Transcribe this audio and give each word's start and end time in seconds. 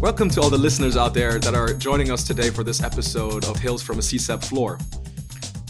Welcome 0.00 0.30
to 0.30 0.40
all 0.40 0.48
the 0.48 0.56
listeners 0.56 0.96
out 0.96 1.12
there 1.12 1.40
that 1.40 1.56
are 1.56 1.74
joining 1.74 2.12
us 2.12 2.22
today 2.22 2.50
for 2.50 2.62
this 2.62 2.84
episode 2.84 3.44
of 3.46 3.60
Tales 3.60 3.82
from 3.82 3.98
a 3.98 4.00
CSAP 4.00 4.44
Floor. 4.44 4.78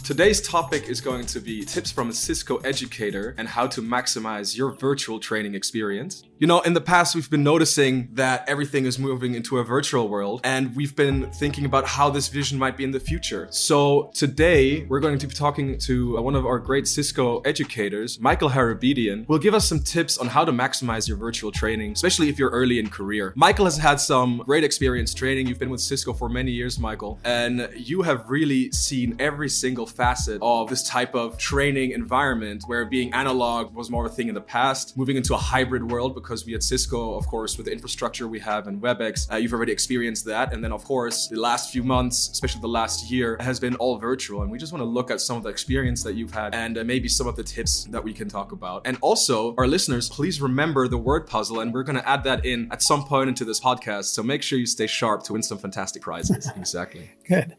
Today's 0.05 0.47
topic 0.47 0.83
is 0.91 1.01
going 1.01 1.25
to 1.25 1.41
be 1.41 1.65
tips 1.65 1.91
from 1.91 2.11
a 2.11 2.13
Cisco 2.13 2.59
educator 2.59 3.35
and 3.39 3.49
how 3.49 3.67
to 3.69 3.81
maximize 3.81 4.55
your 4.55 4.73
virtual 4.73 5.19
training 5.19 5.55
experience. 5.55 6.25
You 6.41 6.47
know, 6.47 6.61
in 6.61 6.73
the 6.73 6.81
past, 6.81 7.17
we've 7.17 7.29
been 7.29 7.43
noticing 7.43 8.11
that 8.13 8.49
everything 8.49 8.87
is 8.87 8.97
moving 8.97 9.35
into 9.35 9.59
a 9.59 9.65
virtual 9.65 10.09
world, 10.09 10.41
and 10.45 10.77
we've 10.77 10.95
been 10.95 11.33
thinking 11.33 11.65
about 11.65 11.85
how 11.85 12.11
this 12.11 12.29
vision 12.29 12.61
might 12.61 12.77
be 12.77 12.85
in 12.85 12.93
the 12.93 13.01
future. 13.01 13.49
So, 13.51 14.13
today, 14.15 14.85
we're 14.85 15.01
going 15.01 15.19
to 15.19 15.27
be 15.27 15.35
talking 15.35 15.79
to 15.79 16.17
uh, 16.17 16.23
one 16.23 16.37
of 16.37 16.47
our 16.47 16.61
great 16.61 16.87
Cisco 16.87 17.41
educators, 17.41 18.21
Michael 18.21 18.51
Harabedian, 18.51 19.27
will 19.27 19.41
give 19.41 19.53
us 19.53 19.67
some 19.67 19.81
tips 19.81 20.17
on 20.17 20.29
how 20.29 20.45
to 20.45 20.53
maximize 20.53 21.09
your 21.09 21.17
virtual 21.17 21.51
training, 21.51 21.91
especially 21.91 22.29
if 22.29 22.39
you're 22.39 22.51
early 22.51 22.79
in 22.79 22.89
career. 22.89 23.33
Michael 23.35 23.65
has 23.65 23.77
had 23.77 23.99
some 23.99 24.39
great 24.47 24.63
experience 24.63 25.13
training. 25.15 25.49
You've 25.49 25.59
been 25.59 25.71
with 25.71 25.81
Cisco 25.81 26.13
for 26.13 26.29
many 26.29 26.53
years, 26.53 26.79
Michael, 26.79 27.19
and 27.25 27.69
you 27.75 28.03
have 28.03 28.31
really 28.31 28.71
seen 28.71 29.17
every 29.19 29.49
single 29.49 29.87
facet 29.87 30.39
of 30.41 30.69
this 30.69 30.85
type 30.85 31.17
of 31.17 31.37
training 31.37 31.91
environment 31.91 32.63
where 32.69 32.85
being 32.85 33.13
analog 33.13 33.75
was 33.75 33.91
more 33.91 34.07
of 34.07 34.13
a 34.13 34.15
thing 34.15 34.29
in 34.29 34.37
the 34.37 34.41
past, 34.41 34.97
moving 34.97 35.17
into 35.17 35.35
a 35.35 35.39
hybrid 35.39 35.91
world 35.91 36.15
because 36.29 36.45
we 36.45 36.55
at 36.55 36.63
Cisco, 36.63 37.15
of 37.15 37.27
course, 37.27 37.57
with 37.57 37.65
the 37.65 37.73
infrastructure 37.73 38.29
we 38.29 38.39
have 38.39 38.67
and 38.67 38.83
WebEx, 38.83 39.33
uh, 39.33 39.37
you've 39.37 39.55
already 39.55 39.73
experienced 39.73 40.27
that. 40.27 40.53
And 40.53 40.63
then, 40.63 40.73
of 40.73 40.85
course, 40.85 41.27
the 41.29 41.41
last 41.41 41.73
few 41.73 41.83
months, 41.83 42.29
especially 42.29 42.61
the 42.61 42.69
last 42.69 43.11
year, 43.11 43.39
has 43.41 43.59
been 43.59 43.75
all 43.77 43.97
virtual. 43.97 44.43
And 44.43 44.51
we 44.51 44.59
just 44.59 44.71
want 44.71 44.83
to 44.83 44.89
look 44.89 45.11
at 45.11 45.23
some 45.23 45.39
of 45.39 45.43
the 45.43 45.49
experience 45.49 46.03
that 46.05 46.17
you've 46.17 46.33
had 46.33 46.55
and 46.55 46.77
uh, 46.77 46.85
maybe 46.85 47.09
some 47.09 47.27
of 47.27 47.35
the 47.35 47.43
tips 47.43 47.85
that 47.85 48.05
we 48.05 48.13
can 48.13 48.29
talk 48.29 48.53
about. 48.53 48.83
And 48.85 48.99
also, 49.01 49.55
our 49.57 49.67
listeners, 49.67 50.11
please 50.11 50.39
remember 50.39 50.87
the 50.87 50.99
word 50.99 51.27
puzzle. 51.27 51.61
And 51.61 51.73
we're 51.73 51.83
going 51.83 51.97
to 51.97 52.07
add 52.07 52.25
that 52.25 52.45
in 52.45 52.71
at 52.71 52.83
some 52.83 53.05
point 53.05 53.31
into 53.31 53.47
this 53.47 53.59
podcast. 53.59 54.07
So 54.07 54.23
make 54.23 54.43
sure 54.43 54.59
you 54.59 54.67
stay 54.67 54.87
sharp 54.87 55.23
to 55.25 55.33
win 55.33 55.43
some 55.43 55.57
fantastic 55.57 56.03
prizes. 56.03 56.51
exactly. 56.57 57.11
Good. 57.27 57.57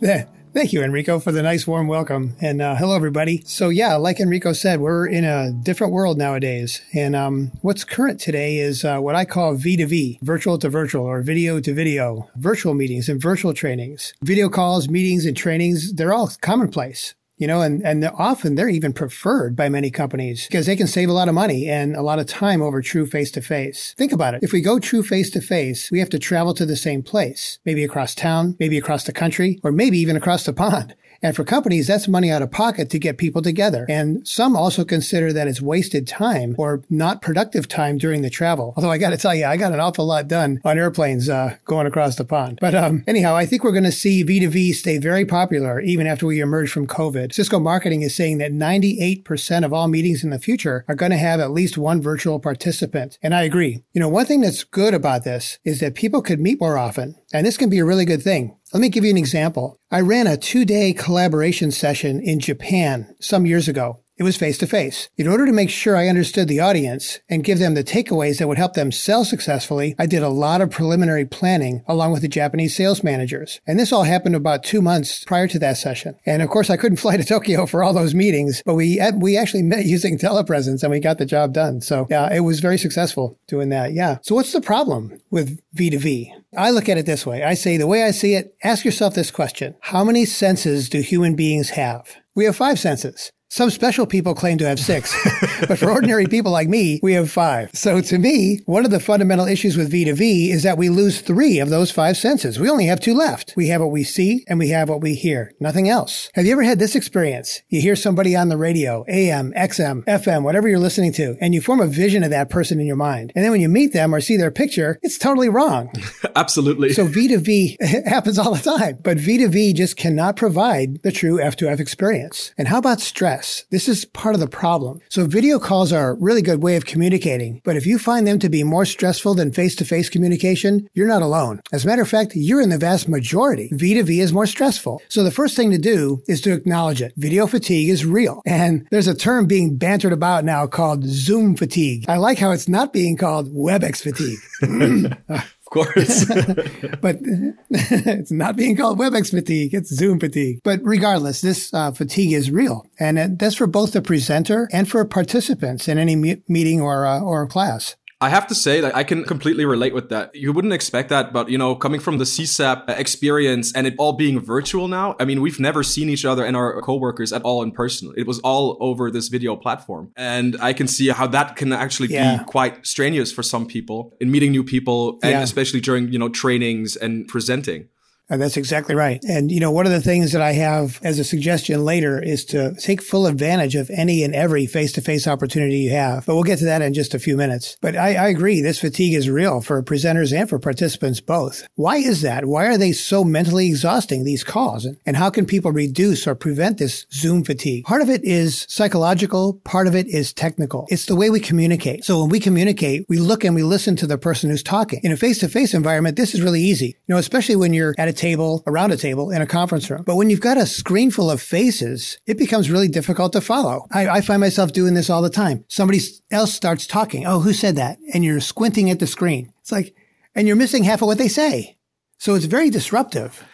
Yeah. 0.00 0.26
Thank 0.56 0.72
you, 0.72 0.82
Enrico, 0.82 1.18
for 1.18 1.32
the 1.32 1.42
nice 1.42 1.66
warm 1.66 1.86
welcome. 1.86 2.34
And 2.40 2.62
uh, 2.62 2.76
hello, 2.76 2.96
everybody. 2.96 3.42
So, 3.44 3.68
yeah, 3.68 3.96
like 3.96 4.20
Enrico 4.20 4.54
said, 4.54 4.80
we're 4.80 5.06
in 5.06 5.22
a 5.22 5.52
different 5.52 5.92
world 5.92 6.16
nowadays. 6.16 6.80
And 6.94 7.14
um, 7.14 7.52
what's 7.60 7.84
current 7.84 8.18
today 8.18 8.56
is 8.56 8.82
uh, 8.82 8.98
what 9.00 9.14
I 9.14 9.26
call 9.26 9.54
V2V, 9.54 10.22
virtual 10.22 10.56
to 10.56 10.70
virtual 10.70 11.04
or 11.04 11.20
video 11.20 11.60
to 11.60 11.74
video, 11.74 12.30
virtual 12.36 12.72
meetings 12.72 13.10
and 13.10 13.20
virtual 13.20 13.52
trainings. 13.52 14.14
Video 14.22 14.48
calls, 14.48 14.88
meetings, 14.88 15.26
and 15.26 15.36
trainings, 15.36 15.92
they're 15.92 16.14
all 16.14 16.32
commonplace 16.40 17.14
you 17.36 17.46
know, 17.46 17.60
and, 17.60 17.84
and 17.84 18.04
often 18.16 18.54
they're 18.54 18.68
even 18.68 18.92
preferred 18.92 19.54
by 19.54 19.68
many 19.68 19.90
companies 19.90 20.46
because 20.46 20.66
they 20.66 20.76
can 20.76 20.86
save 20.86 21.08
a 21.08 21.12
lot 21.12 21.28
of 21.28 21.34
money 21.34 21.68
and 21.68 21.94
a 21.94 22.02
lot 22.02 22.18
of 22.18 22.26
time 22.26 22.62
over 22.62 22.80
true 22.80 23.06
face 23.06 23.30
to 23.32 23.42
face. 23.42 23.94
Think 23.96 24.12
about 24.12 24.34
it. 24.34 24.42
If 24.42 24.52
we 24.52 24.60
go 24.60 24.78
true 24.78 25.02
face 25.02 25.30
to 25.30 25.40
face, 25.40 25.90
we 25.90 25.98
have 25.98 26.10
to 26.10 26.18
travel 26.18 26.54
to 26.54 26.64
the 26.64 26.76
same 26.76 27.02
place, 27.02 27.58
maybe 27.64 27.84
across 27.84 28.14
town, 28.14 28.56
maybe 28.58 28.78
across 28.78 29.04
the 29.04 29.12
country, 29.12 29.60
or 29.62 29.72
maybe 29.72 29.98
even 29.98 30.16
across 30.16 30.44
the 30.44 30.52
pond. 30.52 30.94
And 31.22 31.34
for 31.34 31.44
companies, 31.44 31.86
that's 31.86 32.08
money 32.08 32.30
out 32.30 32.42
of 32.42 32.50
pocket 32.50 32.90
to 32.90 32.98
get 32.98 33.18
people 33.18 33.42
together. 33.42 33.86
And 33.88 34.26
some 34.26 34.56
also 34.56 34.84
consider 34.84 35.32
that 35.32 35.48
it's 35.48 35.60
wasted 35.60 36.06
time 36.06 36.54
or 36.58 36.82
not 36.90 37.22
productive 37.22 37.68
time 37.68 37.98
during 37.98 38.22
the 38.22 38.30
travel. 38.30 38.74
Although 38.76 38.90
I 38.90 38.98
got 38.98 39.10
to 39.10 39.16
tell 39.16 39.34
you, 39.34 39.46
I 39.46 39.56
got 39.56 39.72
an 39.72 39.80
awful 39.80 40.06
lot 40.06 40.28
done 40.28 40.60
on 40.64 40.78
airplanes 40.78 41.28
uh, 41.28 41.56
going 41.64 41.86
across 41.86 42.16
the 42.16 42.24
pond. 42.24 42.58
But 42.60 42.74
um, 42.74 43.04
anyhow, 43.06 43.34
I 43.34 43.46
think 43.46 43.64
we're 43.64 43.72
going 43.72 43.84
to 43.84 43.92
see 43.92 44.24
V2V 44.24 44.74
stay 44.74 44.98
very 44.98 45.24
popular 45.24 45.80
even 45.80 46.06
after 46.06 46.26
we 46.26 46.40
emerge 46.40 46.70
from 46.70 46.86
COVID. 46.86 47.32
Cisco 47.32 47.58
Marketing 47.58 48.02
is 48.02 48.14
saying 48.14 48.38
that 48.38 48.52
98% 48.52 49.64
of 49.64 49.72
all 49.72 49.88
meetings 49.88 50.24
in 50.24 50.30
the 50.30 50.38
future 50.38 50.84
are 50.88 50.94
going 50.94 51.12
to 51.12 51.18
have 51.18 51.40
at 51.40 51.50
least 51.50 51.78
one 51.78 52.00
virtual 52.00 52.38
participant. 52.38 53.18
And 53.22 53.34
I 53.34 53.42
agree. 53.42 53.82
You 53.92 54.00
know, 54.00 54.08
one 54.08 54.26
thing 54.26 54.40
that's 54.40 54.64
good 54.64 54.94
about 54.94 55.24
this 55.24 55.58
is 55.64 55.80
that 55.80 55.94
people 55.94 56.22
could 56.22 56.40
meet 56.40 56.60
more 56.60 56.78
often. 56.78 57.16
And 57.32 57.46
this 57.46 57.56
can 57.56 57.68
be 57.68 57.78
a 57.78 57.84
really 57.84 58.04
good 58.04 58.22
thing. 58.22 58.56
Let 58.72 58.80
me 58.80 58.88
give 58.88 59.04
you 59.04 59.10
an 59.10 59.16
example. 59.16 59.78
I 59.90 60.00
ran 60.00 60.26
a 60.26 60.36
two 60.36 60.64
day 60.64 60.92
collaboration 60.92 61.70
session 61.70 62.20
in 62.20 62.40
Japan 62.40 63.14
some 63.20 63.46
years 63.46 63.68
ago. 63.68 64.00
It 64.18 64.22
was 64.22 64.36
face 64.36 64.56
to 64.58 64.66
face. 64.66 65.10
In 65.18 65.28
order 65.28 65.44
to 65.44 65.52
make 65.52 65.68
sure 65.68 65.94
I 65.94 66.08
understood 66.08 66.48
the 66.48 66.60
audience 66.60 67.20
and 67.28 67.44
give 67.44 67.58
them 67.58 67.74
the 67.74 67.84
takeaways 67.84 68.38
that 68.38 68.48
would 68.48 68.56
help 68.56 68.72
them 68.72 68.90
sell 68.90 69.26
successfully, 69.26 69.94
I 69.98 70.06
did 70.06 70.22
a 70.22 70.30
lot 70.30 70.62
of 70.62 70.70
preliminary 70.70 71.26
planning 71.26 71.82
along 71.86 72.12
with 72.12 72.22
the 72.22 72.28
Japanese 72.28 72.74
sales 72.74 73.04
managers. 73.04 73.60
And 73.66 73.78
this 73.78 73.92
all 73.92 74.04
happened 74.04 74.34
about 74.34 74.64
two 74.64 74.80
months 74.80 75.22
prior 75.24 75.46
to 75.48 75.58
that 75.58 75.76
session. 75.76 76.16
And 76.24 76.40
of 76.40 76.48
course, 76.48 76.70
I 76.70 76.78
couldn't 76.78 76.96
fly 77.00 77.18
to 77.18 77.24
Tokyo 77.24 77.66
for 77.66 77.84
all 77.84 77.92
those 77.92 78.14
meetings, 78.14 78.62
but 78.64 78.74
we, 78.74 78.98
uh, 78.98 79.12
we 79.16 79.36
actually 79.36 79.62
met 79.62 79.84
using 79.96 80.16
telepresence 80.16 80.82
and 80.82 80.90
we 80.90 80.98
got 80.98 81.18
the 81.18 81.26
job 81.26 81.52
done. 81.52 81.82
So 81.82 82.06
yeah, 82.08 82.32
it 82.32 82.40
was 82.40 82.60
very 82.60 82.78
successful 82.78 83.38
doing 83.46 83.68
that. 83.68 83.92
Yeah. 83.92 84.18
So 84.22 84.34
what's 84.34 84.52
the 84.52 84.62
problem 84.62 85.20
with 85.30 85.60
V2V? 85.76 86.30
I 86.56 86.70
look 86.70 86.88
at 86.88 86.96
it 86.96 87.04
this 87.04 87.26
way. 87.26 87.42
I 87.42 87.52
say 87.52 87.76
the 87.76 87.86
way 87.86 88.02
I 88.04 88.12
see 88.12 88.34
it, 88.34 88.56
ask 88.64 88.82
yourself 88.82 89.14
this 89.14 89.30
question. 89.30 89.74
How 89.80 90.04
many 90.04 90.24
senses 90.24 90.88
do 90.88 91.00
human 91.00 91.36
beings 91.36 91.70
have? 91.70 92.16
We 92.34 92.46
have 92.46 92.56
five 92.56 92.78
senses. 92.78 93.30
Some 93.56 93.70
special 93.70 94.04
people 94.06 94.34
claim 94.34 94.58
to 94.58 94.68
have 94.68 94.78
six, 94.78 95.16
but 95.66 95.78
for 95.78 95.90
ordinary 95.90 96.26
people 96.26 96.52
like 96.52 96.68
me, 96.68 97.00
we 97.02 97.14
have 97.14 97.30
five. 97.30 97.70
So 97.72 98.02
to 98.02 98.18
me, 98.18 98.60
one 98.66 98.84
of 98.84 98.90
the 98.90 99.00
fundamental 99.00 99.46
issues 99.46 99.78
with 99.78 99.90
V2V 99.90 100.50
is 100.50 100.62
that 100.64 100.76
we 100.76 100.90
lose 100.90 101.22
three 101.22 101.58
of 101.58 101.70
those 101.70 101.90
five 101.90 102.18
senses. 102.18 102.60
We 102.60 102.68
only 102.68 102.84
have 102.84 103.00
two 103.00 103.14
left. 103.14 103.54
We 103.56 103.68
have 103.68 103.80
what 103.80 103.92
we 103.92 104.04
see 104.04 104.44
and 104.46 104.58
we 104.58 104.68
have 104.68 104.90
what 104.90 105.00
we 105.00 105.14
hear. 105.14 105.54
Nothing 105.58 105.88
else. 105.88 106.28
Have 106.34 106.44
you 106.44 106.52
ever 106.52 106.64
had 106.64 106.78
this 106.78 106.94
experience? 106.94 107.62
You 107.70 107.80
hear 107.80 107.96
somebody 107.96 108.36
on 108.36 108.50
the 108.50 108.58
radio, 108.58 109.06
AM, 109.08 109.54
XM, 109.54 110.04
FM, 110.04 110.42
whatever 110.42 110.68
you're 110.68 110.78
listening 110.78 111.14
to, 111.14 111.38
and 111.40 111.54
you 111.54 111.62
form 111.62 111.80
a 111.80 111.86
vision 111.86 112.24
of 112.24 112.30
that 112.32 112.50
person 112.50 112.78
in 112.78 112.86
your 112.86 112.96
mind. 112.96 113.32
And 113.34 113.42
then 113.42 113.52
when 113.52 113.62
you 113.62 113.70
meet 113.70 113.94
them 113.94 114.14
or 114.14 114.20
see 114.20 114.36
their 114.36 114.50
picture, 114.50 114.98
it's 115.00 115.16
totally 115.16 115.48
wrong. 115.48 115.90
Absolutely. 116.36 116.92
So 116.92 117.08
V2V 117.08 118.04
happens 118.06 118.38
all 118.38 118.54
the 118.54 118.60
time, 118.60 118.98
but 119.02 119.16
V2V 119.16 119.74
just 119.74 119.96
cannot 119.96 120.36
provide 120.36 121.02
the 121.04 121.10
true 121.10 121.38
F2F 121.38 121.80
experience. 121.80 122.52
And 122.58 122.68
how 122.68 122.76
about 122.76 123.00
stress? 123.00 123.45
Stress. 123.46 123.66
This 123.70 123.88
is 123.88 124.04
part 124.06 124.34
of 124.34 124.40
the 124.40 124.48
problem. 124.48 125.00
So 125.08 125.26
video 125.26 125.58
calls 125.58 125.92
are 125.92 126.10
a 126.10 126.14
really 126.14 126.42
good 126.42 126.62
way 126.62 126.76
of 126.76 126.86
communicating, 126.86 127.60
but 127.64 127.76
if 127.76 127.86
you 127.86 127.98
find 127.98 128.26
them 128.26 128.38
to 128.40 128.48
be 128.48 128.62
more 128.62 128.84
stressful 128.84 129.34
than 129.34 129.52
face-to-face 129.52 130.08
communication, 130.10 130.88
you're 130.94 131.06
not 131.06 131.22
alone. 131.22 131.60
As 131.72 131.84
a 131.84 131.86
matter 131.86 132.02
of 132.02 132.08
fact, 132.08 132.32
you're 132.34 132.60
in 132.60 132.70
the 132.70 132.78
vast 132.78 133.08
majority. 133.08 133.70
V2V 133.72 134.20
is 134.20 134.32
more 134.32 134.46
stressful. 134.46 135.02
So 135.08 135.22
the 135.22 135.30
first 135.30 135.56
thing 135.56 135.70
to 135.70 135.78
do 135.78 136.22
is 136.28 136.40
to 136.42 136.52
acknowledge 136.52 137.02
it. 137.02 137.12
Video 137.16 137.46
fatigue 137.46 137.90
is 137.90 138.04
real. 138.04 138.42
And 138.56 138.86
there's 138.90 139.06
a 139.06 139.14
term 139.14 139.46
being 139.46 139.76
bantered 139.76 140.14
about 140.14 140.44
now 140.44 140.66
called 140.66 141.04
Zoom 141.04 141.56
fatigue. 141.56 142.06
I 142.08 142.16
like 142.16 142.38
how 142.38 142.52
it's 142.52 142.68
not 142.68 142.92
being 142.92 143.16
called 143.16 143.52
WebEx 143.52 144.02
fatigue. 144.02 144.38
Of 145.66 145.70
course. 145.70 146.24
but 147.00 147.16
it's 147.70 148.30
not 148.30 148.56
being 148.56 148.76
called 148.76 148.98
WebEx 148.98 149.30
fatigue. 149.30 149.74
It's 149.74 149.92
Zoom 149.92 150.20
fatigue. 150.20 150.60
But 150.62 150.80
regardless, 150.82 151.40
this 151.40 151.74
uh, 151.74 151.90
fatigue 151.90 152.32
is 152.32 152.50
real. 152.50 152.86
And 153.00 153.38
that's 153.38 153.56
for 153.56 153.66
both 153.66 153.92
the 153.92 154.02
presenter 154.02 154.68
and 154.72 154.88
for 154.88 155.04
participants 155.04 155.88
in 155.88 155.98
any 155.98 156.14
me- 156.14 156.42
meeting 156.48 156.80
or, 156.80 157.04
uh, 157.06 157.20
or 157.20 157.46
class. 157.48 157.96
I 158.18 158.30
have 158.30 158.46
to 158.46 158.54
say 158.54 158.80
that 158.80 158.96
I 158.96 159.04
can 159.04 159.24
completely 159.24 159.66
relate 159.66 159.92
with 159.92 160.08
that. 160.08 160.34
You 160.34 160.52
wouldn't 160.54 160.72
expect 160.72 161.10
that, 161.10 161.34
but 161.34 161.50
you 161.50 161.58
know, 161.58 161.74
coming 161.74 162.00
from 162.00 162.16
the 162.16 162.24
CSAP 162.24 162.88
experience 162.98 163.74
and 163.74 163.86
it 163.86 163.94
all 163.98 164.14
being 164.14 164.40
virtual 164.40 164.88
now, 164.88 165.16
I 165.20 165.26
mean, 165.26 165.42
we've 165.42 165.60
never 165.60 165.82
seen 165.82 166.08
each 166.08 166.24
other 166.24 166.42
and 166.42 166.56
our 166.56 166.80
coworkers 166.80 167.32
at 167.34 167.42
all 167.42 167.62
in 167.62 167.72
person. 167.72 168.14
It 168.16 168.26
was 168.26 168.38
all 168.38 168.78
over 168.80 169.10
this 169.10 169.28
video 169.28 169.54
platform. 169.54 170.12
And 170.16 170.56
I 170.62 170.72
can 170.72 170.88
see 170.88 171.08
how 171.08 171.26
that 171.26 171.56
can 171.56 171.74
actually 171.74 172.08
yeah. 172.08 172.38
be 172.38 172.44
quite 172.44 172.86
strenuous 172.86 173.32
for 173.32 173.42
some 173.42 173.66
people 173.66 174.16
in 174.18 174.30
meeting 174.30 174.50
new 174.50 174.64
people 174.64 175.18
and 175.22 175.32
yeah. 175.32 175.42
especially 175.42 175.80
during, 175.80 176.10
you 176.10 176.18
know, 176.18 176.30
trainings 176.30 176.96
and 176.96 177.28
presenting. 177.28 177.88
And 178.28 178.42
that's 178.42 178.56
exactly 178.56 178.94
right. 178.94 179.22
And, 179.24 179.52
you 179.52 179.60
know, 179.60 179.70
one 179.70 179.86
of 179.86 179.92
the 179.92 180.00
things 180.00 180.32
that 180.32 180.42
I 180.42 180.52
have 180.52 180.98
as 181.02 181.18
a 181.18 181.24
suggestion 181.24 181.84
later 181.84 182.20
is 182.20 182.44
to 182.46 182.74
take 182.74 183.00
full 183.00 183.26
advantage 183.26 183.76
of 183.76 183.90
any 183.90 184.24
and 184.24 184.34
every 184.34 184.66
face 184.66 184.92
to 184.92 185.00
face 185.00 185.28
opportunity 185.28 185.78
you 185.78 185.90
have. 185.90 186.26
But 186.26 186.34
we'll 186.34 186.44
get 186.44 186.58
to 186.58 186.64
that 186.64 186.82
in 186.82 186.92
just 186.92 187.14
a 187.14 187.20
few 187.20 187.36
minutes. 187.36 187.76
But 187.80 187.94
I, 187.96 188.14
I, 188.14 188.28
agree. 188.28 188.60
This 188.60 188.80
fatigue 188.80 189.14
is 189.14 189.30
real 189.30 189.60
for 189.60 189.82
presenters 189.82 190.36
and 190.36 190.48
for 190.48 190.58
participants 190.58 191.20
both. 191.20 191.66
Why 191.74 191.96
is 191.96 192.22
that? 192.22 192.46
Why 192.46 192.66
are 192.66 192.78
they 192.78 192.92
so 192.92 193.22
mentally 193.22 193.68
exhausting, 193.68 194.24
these 194.24 194.42
calls? 194.42 194.86
And 195.06 195.16
how 195.16 195.30
can 195.30 195.46
people 195.46 195.70
reduce 195.70 196.26
or 196.26 196.34
prevent 196.34 196.78
this 196.78 197.06
Zoom 197.12 197.44
fatigue? 197.44 197.84
Part 197.84 198.02
of 198.02 198.10
it 198.10 198.24
is 198.24 198.66
psychological. 198.68 199.54
Part 199.64 199.86
of 199.86 199.94
it 199.94 200.08
is 200.08 200.32
technical. 200.32 200.86
It's 200.88 201.06
the 201.06 201.16
way 201.16 201.30
we 201.30 201.40
communicate. 201.40 202.04
So 202.04 202.20
when 202.20 202.30
we 202.30 202.40
communicate, 202.40 203.06
we 203.08 203.18
look 203.18 203.44
and 203.44 203.54
we 203.54 203.62
listen 203.62 203.94
to 203.96 204.06
the 204.06 204.18
person 204.18 204.50
who's 204.50 204.62
talking. 204.62 205.00
In 205.04 205.12
a 205.12 205.16
face 205.16 205.38
to 205.38 205.48
face 205.48 205.74
environment, 205.74 206.16
this 206.16 206.34
is 206.34 206.42
really 206.42 206.62
easy. 206.62 206.96
You 207.06 207.14
know, 207.14 207.18
especially 207.18 207.56
when 207.56 207.72
you're 207.72 207.94
at 207.98 208.08
a 208.08 208.15
table, 208.16 208.62
around 208.66 208.90
a 208.90 208.96
table 208.96 209.30
in 209.30 209.42
a 209.42 209.46
conference 209.46 209.88
room. 209.88 210.02
But 210.04 210.16
when 210.16 210.30
you've 210.30 210.40
got 210.40 210.56
a 210.56 210.66
screen 210.66 211.10
full 211.10 211.30
of 211.30 211.40
faces, 211.40 212.18
it 212.26 212.38
becomes 212.38 212.70
really 212.70 212.88
difficult 212.88 213.32
to 213.34 213.40
follow. 213.40 213.86
I, 213.92 214.08
I 214.08 214.20
find 214.20 214.40
myself 214.40 214.72
doing 214.72 214.94
this 214.94 215.10
all 215.10 215.22
the 215.22 215.30
time. 215.30 215.64
Somebody 215.68 216.00
else 216.30 216.52
starts 216.52 216.86
talking. 216.86 217.26
Oh, 217.26 217.40
who 217.40 217.52
said 217.52 217.76
that? 217.76 217.98
And 218.12 218.24
you're 218.24 218.40
squinting 218.40 218.90
at 218.90 218.98
the 218.98 219.06
screen. 219.06 219.52
It's 219.60 219.72
like, 219.72 219.94
and 220.34 220.46
you're 220.46 220.56
missing 220.56 220.84
half 220.84 221.02
of 221.02 221.06
what 221.06 221.18
they 221.18 221.28
say. 221.28 221.76
So 222.18 222.34
it's 222.34 222.46
very 222.46 222.70
disruptive. 222.70 223.44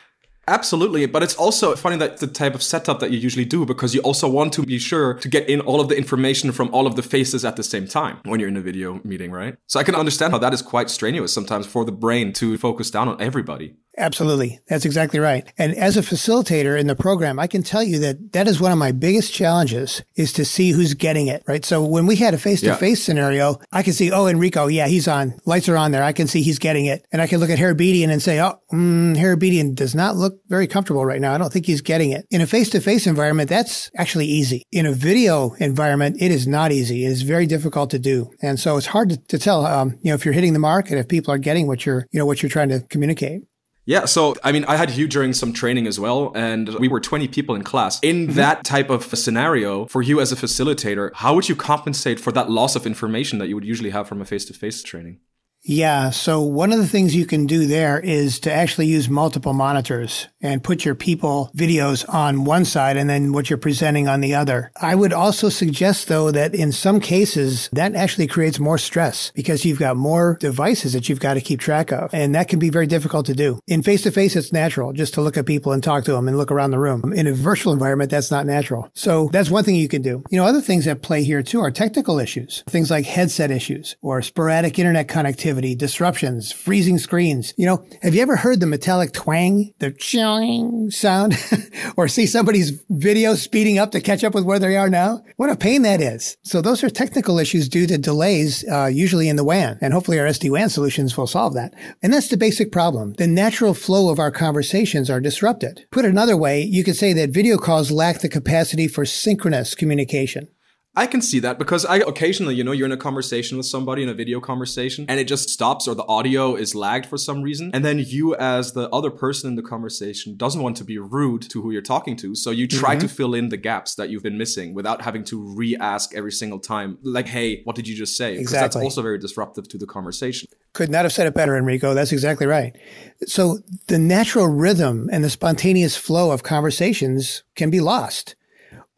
Absolutely, 0.49 1.06
but 1.06 1.23
it's 1.23 1.37
also 1.37 1.76
funny 1.76 1.97
that 1.97 2.19
the 2.19 2.26
type 2.26 2.55
of 2.55 2.62
setup 2.65 2.99
that 2.99 3.12
you 3.12 3.19
usually 3.19 3.44
do 3.44 3.65
because 3.65 3.94
you 3.94 4.00
also 4.00 4.29
want 4.29 4.53
to 4.55 4.62
be 4.65 4.79
sure 4.79 5.15
to 5.15 5.29
get 5.29 5.49
in 5.49 5.61
all 5.61 5.81
of 5.81 5.88
the 5.88 5.97
information 5.97 6.50
from 6.50 6.69
all 6.75 6.88
of 6.88 6.97
the 6.97 7.03
faces 7.03 7.44
at 7.44 7.55
the 7.55 7.62
same 7.62 7.87
time 7.87 8.19
when 8.25 8.41
you're 8.41 8.49
in 8.49 8.56
a 8.56 8.61
video 8.61 9.00
meeting, 9.05 9.31
right? 9.31 9.55
So 9.69 9.79
I 9.79 9.85
can 9.85 9.94
understand 9.94 10.32
how 10.32 10.38
that 10.41 10.53
is 10.53 10.61
quite 10.61 10.91
strenuous 10.91 11.32
sometimes 11.32 11.67
for 11.67 11.85
the 11.85 11.93
brain 11.93 12.32
to 12.35 12.58
focus 12.58 12.91
down 12.91 13.08
on 13.08 13.20
everybody. 13.20 13.76
Absolutely. 13.99 14.59
That's 14.69 14.87
exactly 14.87 15.21
right. 15.21 15.47
And 15.59 15.75
as 15.75 15.97
a 15.97 16.03
facilitator 16.03 16.79
in 16.79 16.87
the 16.87 16.97
program, 16.97 17.39
I 17.39 17.47
can 17.47 17.62
tell 17.62 17.83
you 17.83 17.99
that 17.99 18.33
that 18.33 18.49
is 18.49 18.61
one 18.61 18.73
of 18.73 18.79
my 18.79 18.91
biggest 18.91 19.35
challenges 19.35 20.03
is 20.17 20.33
to 20.35 20.44
see 20.44 20.71
who's 20.71 20.94
getting 20.94 21.27
it, 21.27 21.43
right? 21.47 21.65
So 21.65 21.85
when 21.85 22.06
we 22.06 22.17
had 22.17 22.33
a 22.33 22.39
face 22.39 22.62
to 22.62 22.75
face 22.75 23.03
scenario, 23.03 23.59
I 23.71 23.83
can 23.83 23.93
see, 23.93 24.11
oh, 24.11 24.27
Enrico, 24.27 24.67
yeah, 24.67 24.89
he's 24.89 25.09
on. 25.09 25.35
Lights 25.44 25.69
are 25.69 25.77
on 25.77 25.91
there. 25.91 26.03
I 26.03 26.12
can 26.12 26.27
see 26.27 26.43
he's 26.43 26.59
getting 26.59 26.87
it. 26.87 27.05
And 27.12 27.21
I 27.21 27.27
can 27.27 27.39
look 27.39 27.50
at 27.50 27.59
Harabedian 27.59 28.11
and 28.11 28.23
say, 28.23 28.41
oh, 28.41 28.59
mm, 28.73 29.15
Harabedian 29.17 29.75
does 29.75 29.94
not 29.94 30.17
look 30.17 30.41
very 30.49 30.67
comfortable 30.67 31.05
right 31.05 31.21
now. 31.21 31.35
I 31.35 31.39
don't 31.39 31.53
think 31.53 31.67
he's 31.67 31.83
getting 31.83 32.12
it. 32.12 32.27
In 32.31 32.41
a 32.41 32.47
face 32.47 32.71
to 32.71 32.81
face 32.81 33.06
environment, 33.06 33.50
that's 33.50 33.91
actually 33.97 34.27
easy. 34.27 34.62
In 34.73 34.87
a 34.87 34.93
video 34.93 35.53
environment, 35.55 36.17
it 36.19 36.31
is 36.31 36.47
not 36.47 36.73
easy. 36.73 37.05
It 37.05 37.09
is 37.09 37.23
very 37.23 37.47
difficult 37.47 37.91
to 37.91 37.99
do. 37.99 38.31
And 38.41 38.59
so 38.59 38.79
it's 38.79 38.87
hard 38.87 39.11
to, 39.11 39.17
to 39.29 39.39
tell, 39.39 39.67
um, 39.67 39.99
you 40.03 40.11
know, 40.11 40.15
if 40.15 40.25
you're 40.25 40.35
hitting 40.35 40.55
the 40.55 40.59
mark 40.59 40.91
and 40.91 40.99
if 40.99 41.09
people 41.09 41.35
are 41.35 41.39
getting 41.39 41.67
what 41.67 41.85
you're, 41.85 42.06
you 42.11 42.19
know, 42.19 42.27
what 42.27 42.43
you're 42.43 42.50
trying 42.50 42.71
to 42.71 42.81
communicate. 42.81 43.43
Yeah, 43.84 44.05
so 44.05 44.37
I 44.44 44.52
mean, 44.52 44.64
I 44.67 44.76
had 44.76 44.90
you 44.90 45.08
during 45.08 45.32
some 45.32 45.52
training 45.52 45.87
as 45.87 45.99
well, 45.99 46.32
and 46.34 46.69
we 46.79 46.88
were 46.88 47.00
20 47.00 47.26
people 47.29 47.55
in 47.55 47.62
class. 47.64 47.99
In 48.00 48.26
mm-hmm. 48.26 48.37
that 48.37 48.64
type 48.64 48.90
of 48.90 49.05
scenario, 49.05 49.87
for 49.87 50.02
you 50.02 50.20
as 50.20 50.31
a 50.31 50.37
facilitator, 50.37 51.11
how 51.14 51.34
would 51.34 51.49
you 51.49 51.56
compensate 51.56 52.20
for 52.20 52.31
that 52.32 52.49
loss 52.49 52.76
of 52.76 52.87
information 52.87 53.38
that 53.38 53.49
you 53.49 53.56
would 53.56 53.64
usually 53.64 53.90
have 53.90 54.06
from 54.06 54.20
a 54.20 54.25
face 54.25 54.44
to 54.46 54.52
face 54.52 54.82
training? 54.82 55.19
Yeah. 55.64 56.11
So 56.11 56.41
one 56.41 56.73
of 56.73 56.79
the 56.79 56.88
things 56.88 57.14
you 57.14 57.25
can 57.25 57.47
do 57.47 57.67
there 57.67 58.00
is 58.00 58.41
to 58.41 58.53
actually 58.53 58.87
use 58.87 59.09
multiple 59.09 59.53
monitors 59.53 60.26
and 60.41 60.62
put 60.62 60.85
your 60.85 60.97
people 60.97 61.50
videos 61.56 62.05
on 62.12 62.44
one 62.44 62.64
side 62.64 62.97
and 62.97 63.09
then 63.09 63.32
what 63.32 63.49
you're 63.49 63.59
presenting 63.59 64.09
on 64.09 64.20
the 64.20 64.35
other. 64.35 64.73
I 64.81 64.97
would 64.97 65.12
also 65.12 65.49
suggest 65.49 66.09
though 66.09 66.32
that 66.32 66.55
in 66.55 66.73
some 66.73 66.99
cases 66.99 67.69
that 67.73 67.94
actually 67.94 68.26
creates 68.26 68.59
more 68.59 68.76
stress 68.76 69.31
because 69.37 69.64
you've 69.64 69.79
got 69.79 69.97
more 69.97 70.37
devices 70.41 70.94
that 70.94 71.09
you've 71.09 71.20
got 71.20 71.35
to 71.35 71.41
keep 71.41 71.61
track 71.61 71.93
of. 71.93 72.12
And 72.12 72.35
that 72.35 72.49
can 72.49 72.58
be 72.58 72.70
very 72.70 72.88
difficult 72.88 73.26
to 73.26 73.35
do. 73.35 73.61
In 73.69 73.82
face 73.82 74.03
to 74.03 74.11
face, 74.11 74.35
it's 74.35 74.53
natural 74.53 74.93
just 74.93 75.15
to 75.15 75.23
look 75.23 75.37
at 75.37 75.47
people 75.47 75.70
and 75.70 75.82
talk 75.82 76.05
to 76.05 76.12
them 76.12 76.26
and 76.26 76.37
look 76.37 76.50
around 76.50 76.73
the 76.73 76.81
room. 76.81 77.12
In 77.12 77.29
a 77.29 77.32
virtual 77.32 77.73
environment, 77.73 78.11
that's 78.11 78.32
not 78.32 78.47
natural. 78.47 78.91
So 78.94 79.29
that's 79.32 79.50
one 79.50 79.62
thing 79.62 79.76
you 79.76 79.88
can 79.88 80.03
do. 80.03 80.25
You 80.29 80.38
know, 80.38 80.44
other 80.44 80.61
things 80.61 80.87
that 80.87 81.03
play 81.03 81.23
here 81.23 81.43
too 81.43 81.61
are 81.61 81.70
technical 81.70 82.19
issues, 82.19 82.65
things 82.69 82.91
like 82.91 83.05
headset 83.05 83.53
issues 83.53 83.94
or 84.03 84.23
sporadic 84.23 84.79
internet 84.79 85.06
connectivity 85.06 85.52
disruptions, 85.61 86.53
freezing 86.53 86.99
screens. 86.99 87.53
You 87.57 87.67
know, 87.67 87.85
have 88.03 88.15
you 88.15 88.23
ever 88.23 88.37
heard 88.37 88.61
the 88.61 88.67
metallic 88.67 89.13
twang, 89.13 89.73
the 89.79 89.91
ching 89.91 90.91
sound, 90.91 91.37
or 91.97 92.09
see 92.09 92.27
somebody's 92.27 92.83
video 92.89 93.35
speeding 93.35 93.79
up 93.79 93.91
to 93.93 94.01
catch 94.01 94.25
up 94.25 94.35
with 94.35 94.45
where 94.45 94.59
they 94.59 94.77
are 94.77 94.89
now? 94.89 95.23
What 95.37 95.51
a 95.51 95.57
pain 95.57 95.83
that 95.83 96.01
is. 96.01 96.37
So 96.43 96.61
those 96.61 96.83
are 96.83 96.91
technical 96.91 97.39
issues 97.39 97.69
due 97.69 97.87
to 97.87 97.99
delays, 97.99 98.65
uh, 98.71 98.87
usually 98.87 99.29
in 99.29 99.37
the 99.37 99.45
WAN, 99.45 99.79
and 99.81 99.93
hopefully 99.93 100.19
our 100.19 100.27
SD-WAN 100.27 100.71
solutions 100.71 101.17
will 101.17 101.27
solve 101.27 101.55
that. 101.55 101.75
And 102.03 102.13
that's 102.13 102.29
the 102.29 102.37
basic 102.37 102.73
problem. 102.73 103.15
The 103.15 103.27
natural 103.27 103.75
flow 103.75 104.11
of 104.11 104.19
our 104.19 104.31
conversations 104.31 105.11
are 105.11 105.21
disrupted. 105.21 105.87
Put 105.91 106.05
another 106.05 106.37
way, 106.37 106.63
you 106.63 106.85
could 106.85 106.97
say 106.97 107.13
that 107.13 107.31
video 107.31 107.59
calls 107.59 107.91
lack 107.91 108.21
the 108.21 108.29
capacity 108.29 108.89
for 108.89 109.05
synchronous 109.05 109.75
communication. 109.75 110.49
I 110.94 111.06
can 111.06 111.23
see 111.23 111.39
that 111.39 111.59
because 111.59 111.87
I 111.87 111.97
occasionally, 111.99 112.55
you 112.55 112.62
know, 112.62 112.73
you're 112.73 112.85
in 112.85 112.93
a 112.93 112.99
conversation 112.99 113.56
with 113.56 113.65
somebody 113.65 114.03
in 114.03 114.11
a 114.11 114.15
video 114.15 114.41
conversation 114.41 115.06
and 115.09 115.19
it 115.19 115.25
just 115.25 115.49
stops 115.49 115.89
or 115.89 115.94
the 115.94 116.05
audio 116.05 116.55
is 116.55 116.75
lagged 116.75 117.06
for 117.06 117.17
some 117.17 117.41
reason. 117.41 117.71
And 117.73 117.83
then 117.83 117.99
you, 117.99 118.35
as 118.37 118.75
the 118.75 118.91
other 118.91 119.11
person 119.11 119.49
in 119.49 119.56
the 119.56 119.62
conversation, 119.62 120.37
doesn't 120.37 120.61
want 120.61 120.77
to 120.77 120.85
be 120.85 120.99
rude 120.99 121.49
to 121.49 121.62
who 121.62 121.71
you're 121.71 121.81
talking 121.81 122.15
to. 122.17 122.35
So 122.35 122.50
you 122.50 122.69
try 122.69 122.97
mm-hmm. 122.97 123.06
to 123.06 123.09
fill 123.09 123.33
in 123.33 123.49
the 123.49 123.56
gaps 123.56 123.94
that 123.94 124.11
you've 124.11 124.23
been 124.23 124.37
missing 124.37 124.75
without 124.75 125.00
having 125.00 125.25
to 125.25 125.41
re 125.41 125.75
ask 125.77 126.15
every 126.15 126.33
single 126.33 126.59
time, 126.59 126.99
like, 127.03 127.27
hey, 127.27 127.62
what 127.65 127.75
did 127.75 127.89
you 127.89 127.97
just 127.97 128.15
say? 128.15 128.33
Because 128.33 128.43
exactly. 128.43 128.81
that's 128.81 128.85
also 128.85 129.00
very 129.00 129.19
disruptive 129.19 129.69
to 129.69 129.79
the 129.79 129.87
conversation. 129.87 130.47
Could 130.75 130.91
not 130.91 131.06
have 131.06 131.12
said 131.12 131.27
it 131.27 131.33
better, 131.33 131.56
Enrico. 131.56 131.94
That's 131.94 132.12
exactly 132.12 132.47
right. 132.47 132.77
So 133.25 133.61
the 133.87 133.99
natural 133.99 134.47
rhythm 134.47 135.09
and 135.11 135.25
the 135.25 135.31
spontaneous 135.31 135.97
flow 135.97 136.33
of 136.33 136.43
conversations 136.43 137.44
can 137.55 137.71
be 137.71 137.81
lost. 137.81 138.37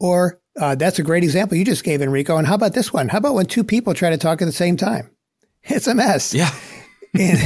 Or 0.01 0.41
uh, 0.59 0.75
that's 0.75 0.99
a 0.99 1.03
great 1.03 1.25
example 1.25 1.57
you 1.57 1.65
just 1.65 1.85
gave, 1.85 2.01
Enrico. 2.01 2.37
And 2.37 2.47
how 2.47 2.55
about 2.55 2.75
this 2.75 2.93
one? 2.93 3.09
How 3.09 3.19
about 3.19 3.35
when 3.35 3.47
two 3.47 3.65
people 3.65 3.95
try 3.95 4.11
to 4.11 4.19
talk 4.19 4.41
at 4.41 4.47
the 4.47 4.53
same 4.53 4.77
time? 4.77 5.11
It's 5.67 5.87
a 5.87 5.95
mess. 5.95 6.35
Yeah. 6.35 6.55
in 7.15 7.39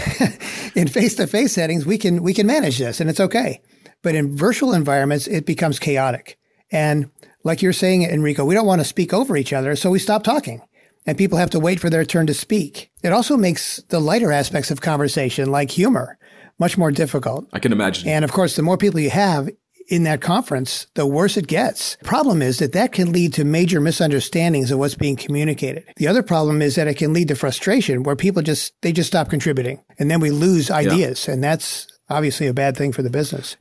in 0.74 0.88
face 0.88 1.14
to 1.16 1.28
face 1.28 1.52
settings, 1.52 1.86
we 1.86 1.98
can 1.98 2.20
we 2.24 2.34
can 2.34 2.48
manage 2.48 2.78
this, 2.78 3.00
and 3.00 3.08
it's 3.08 3.20
okay. 3.20 3.60
But 4.02 4.16
in 4.16 4.36
virtual 4.36 4.72
environments, 4.74 5.28
it 5.28 5.46
becomes 5.46 5.78
chaotic. 5.78 6.36
And 6.72 7.12
like 7.44 7.62
you're 7.62 7.72
saying, 7.72 8.02
Enrico, 8.02 8.44
we 8.44 8.54
don't 8.54 8.66
want 8.66 8.80
to 8.80 8.84
speak 8.84 9.12
over 9.12 9.36
each 9.36 9.52
other, 9.52 9.76
so 9.76 9.90
we 9.90 10.00
stop 10.00 10.24
talking. 10.24 10.62
And 11.06 11.16
people 11.16 11.38
have 11.38 11.50
to 11.50 11.60
wait 11.60 11.80
for 11.80 11.90
their 11.90 12.04
turn 12.04 12.26
to 12.26 12.34
speak. 12.34 12.90
It 13.02 13.12
also 13.12 13.36
makes 13.36 13.80
the 13.88 14.00
lighter 14.00 14.32
aspects 14.32 14.70
of 14.70 14.80
conversation, 14.80 15.50
like 15.50 15.70
humor, 15.70 16.18
much 16.58 16.76
more 16.76 16.90
difficult. 16.90 17.48
I 17.52 17.60
can 17.60 17.72
imagine. 17.72 18.08
And 18.08 18.24
of 18.24 18.32
course, 18.32 18.56
the 18.56 18.62
more 18.62 18.76
people 18.76 19.00
you 19.00 19.10
have, 19.10 19.48
in 19.88 20.04
that 20.04 20.20
conference, 20.20 20.86
the 20.94 21.06
worse 21.06 21.36
it 21.36 21.46
gets. 21.46 21.96
Problem 22.04 22.42
is 22.42 22.58
that 22.58 22.72
that 22.72 22.92
can 22.92 23.12
lead 23.12 23.32
to 23.34 23.44
major 23.44 23.80
misunderstandings 23.80 24.70
of 24.70 24.78
what's 24.78 24.94
being 24.94 25.16
communicated. 25.16 25.84
The 25.96 26.08
other 26.08 26.22
problem 26.22 26.62
is 26.62 26.74
that 26.76 26.88
it 26.88 26.94
can 26.94 27.12
lead 27.12 27.28
to 27.28 27.34
frustration 27.34 28.02
where 28.02 28.16
people 28.16 28.42
just, 28.42 28.74
they 28.82 28.92
just 28.92 29.08
stop 29.08 29.30
contributing 29.30 29.82
and 29.98 30.10
then 30.10 30.20
we 30.20 30.30
lose 30.30 30.70
ideas. 30.70 31.26
Yeah. 31.26 31.34
And 31.34 31.42
that's 31.42 31.86
obviously 32.10 32.46
a 32.46 32.54
bad 32.54 32.76
thing 32.76 32.92
for 32.92 33.02
the 33.02 33.10
business. 33.10 33.56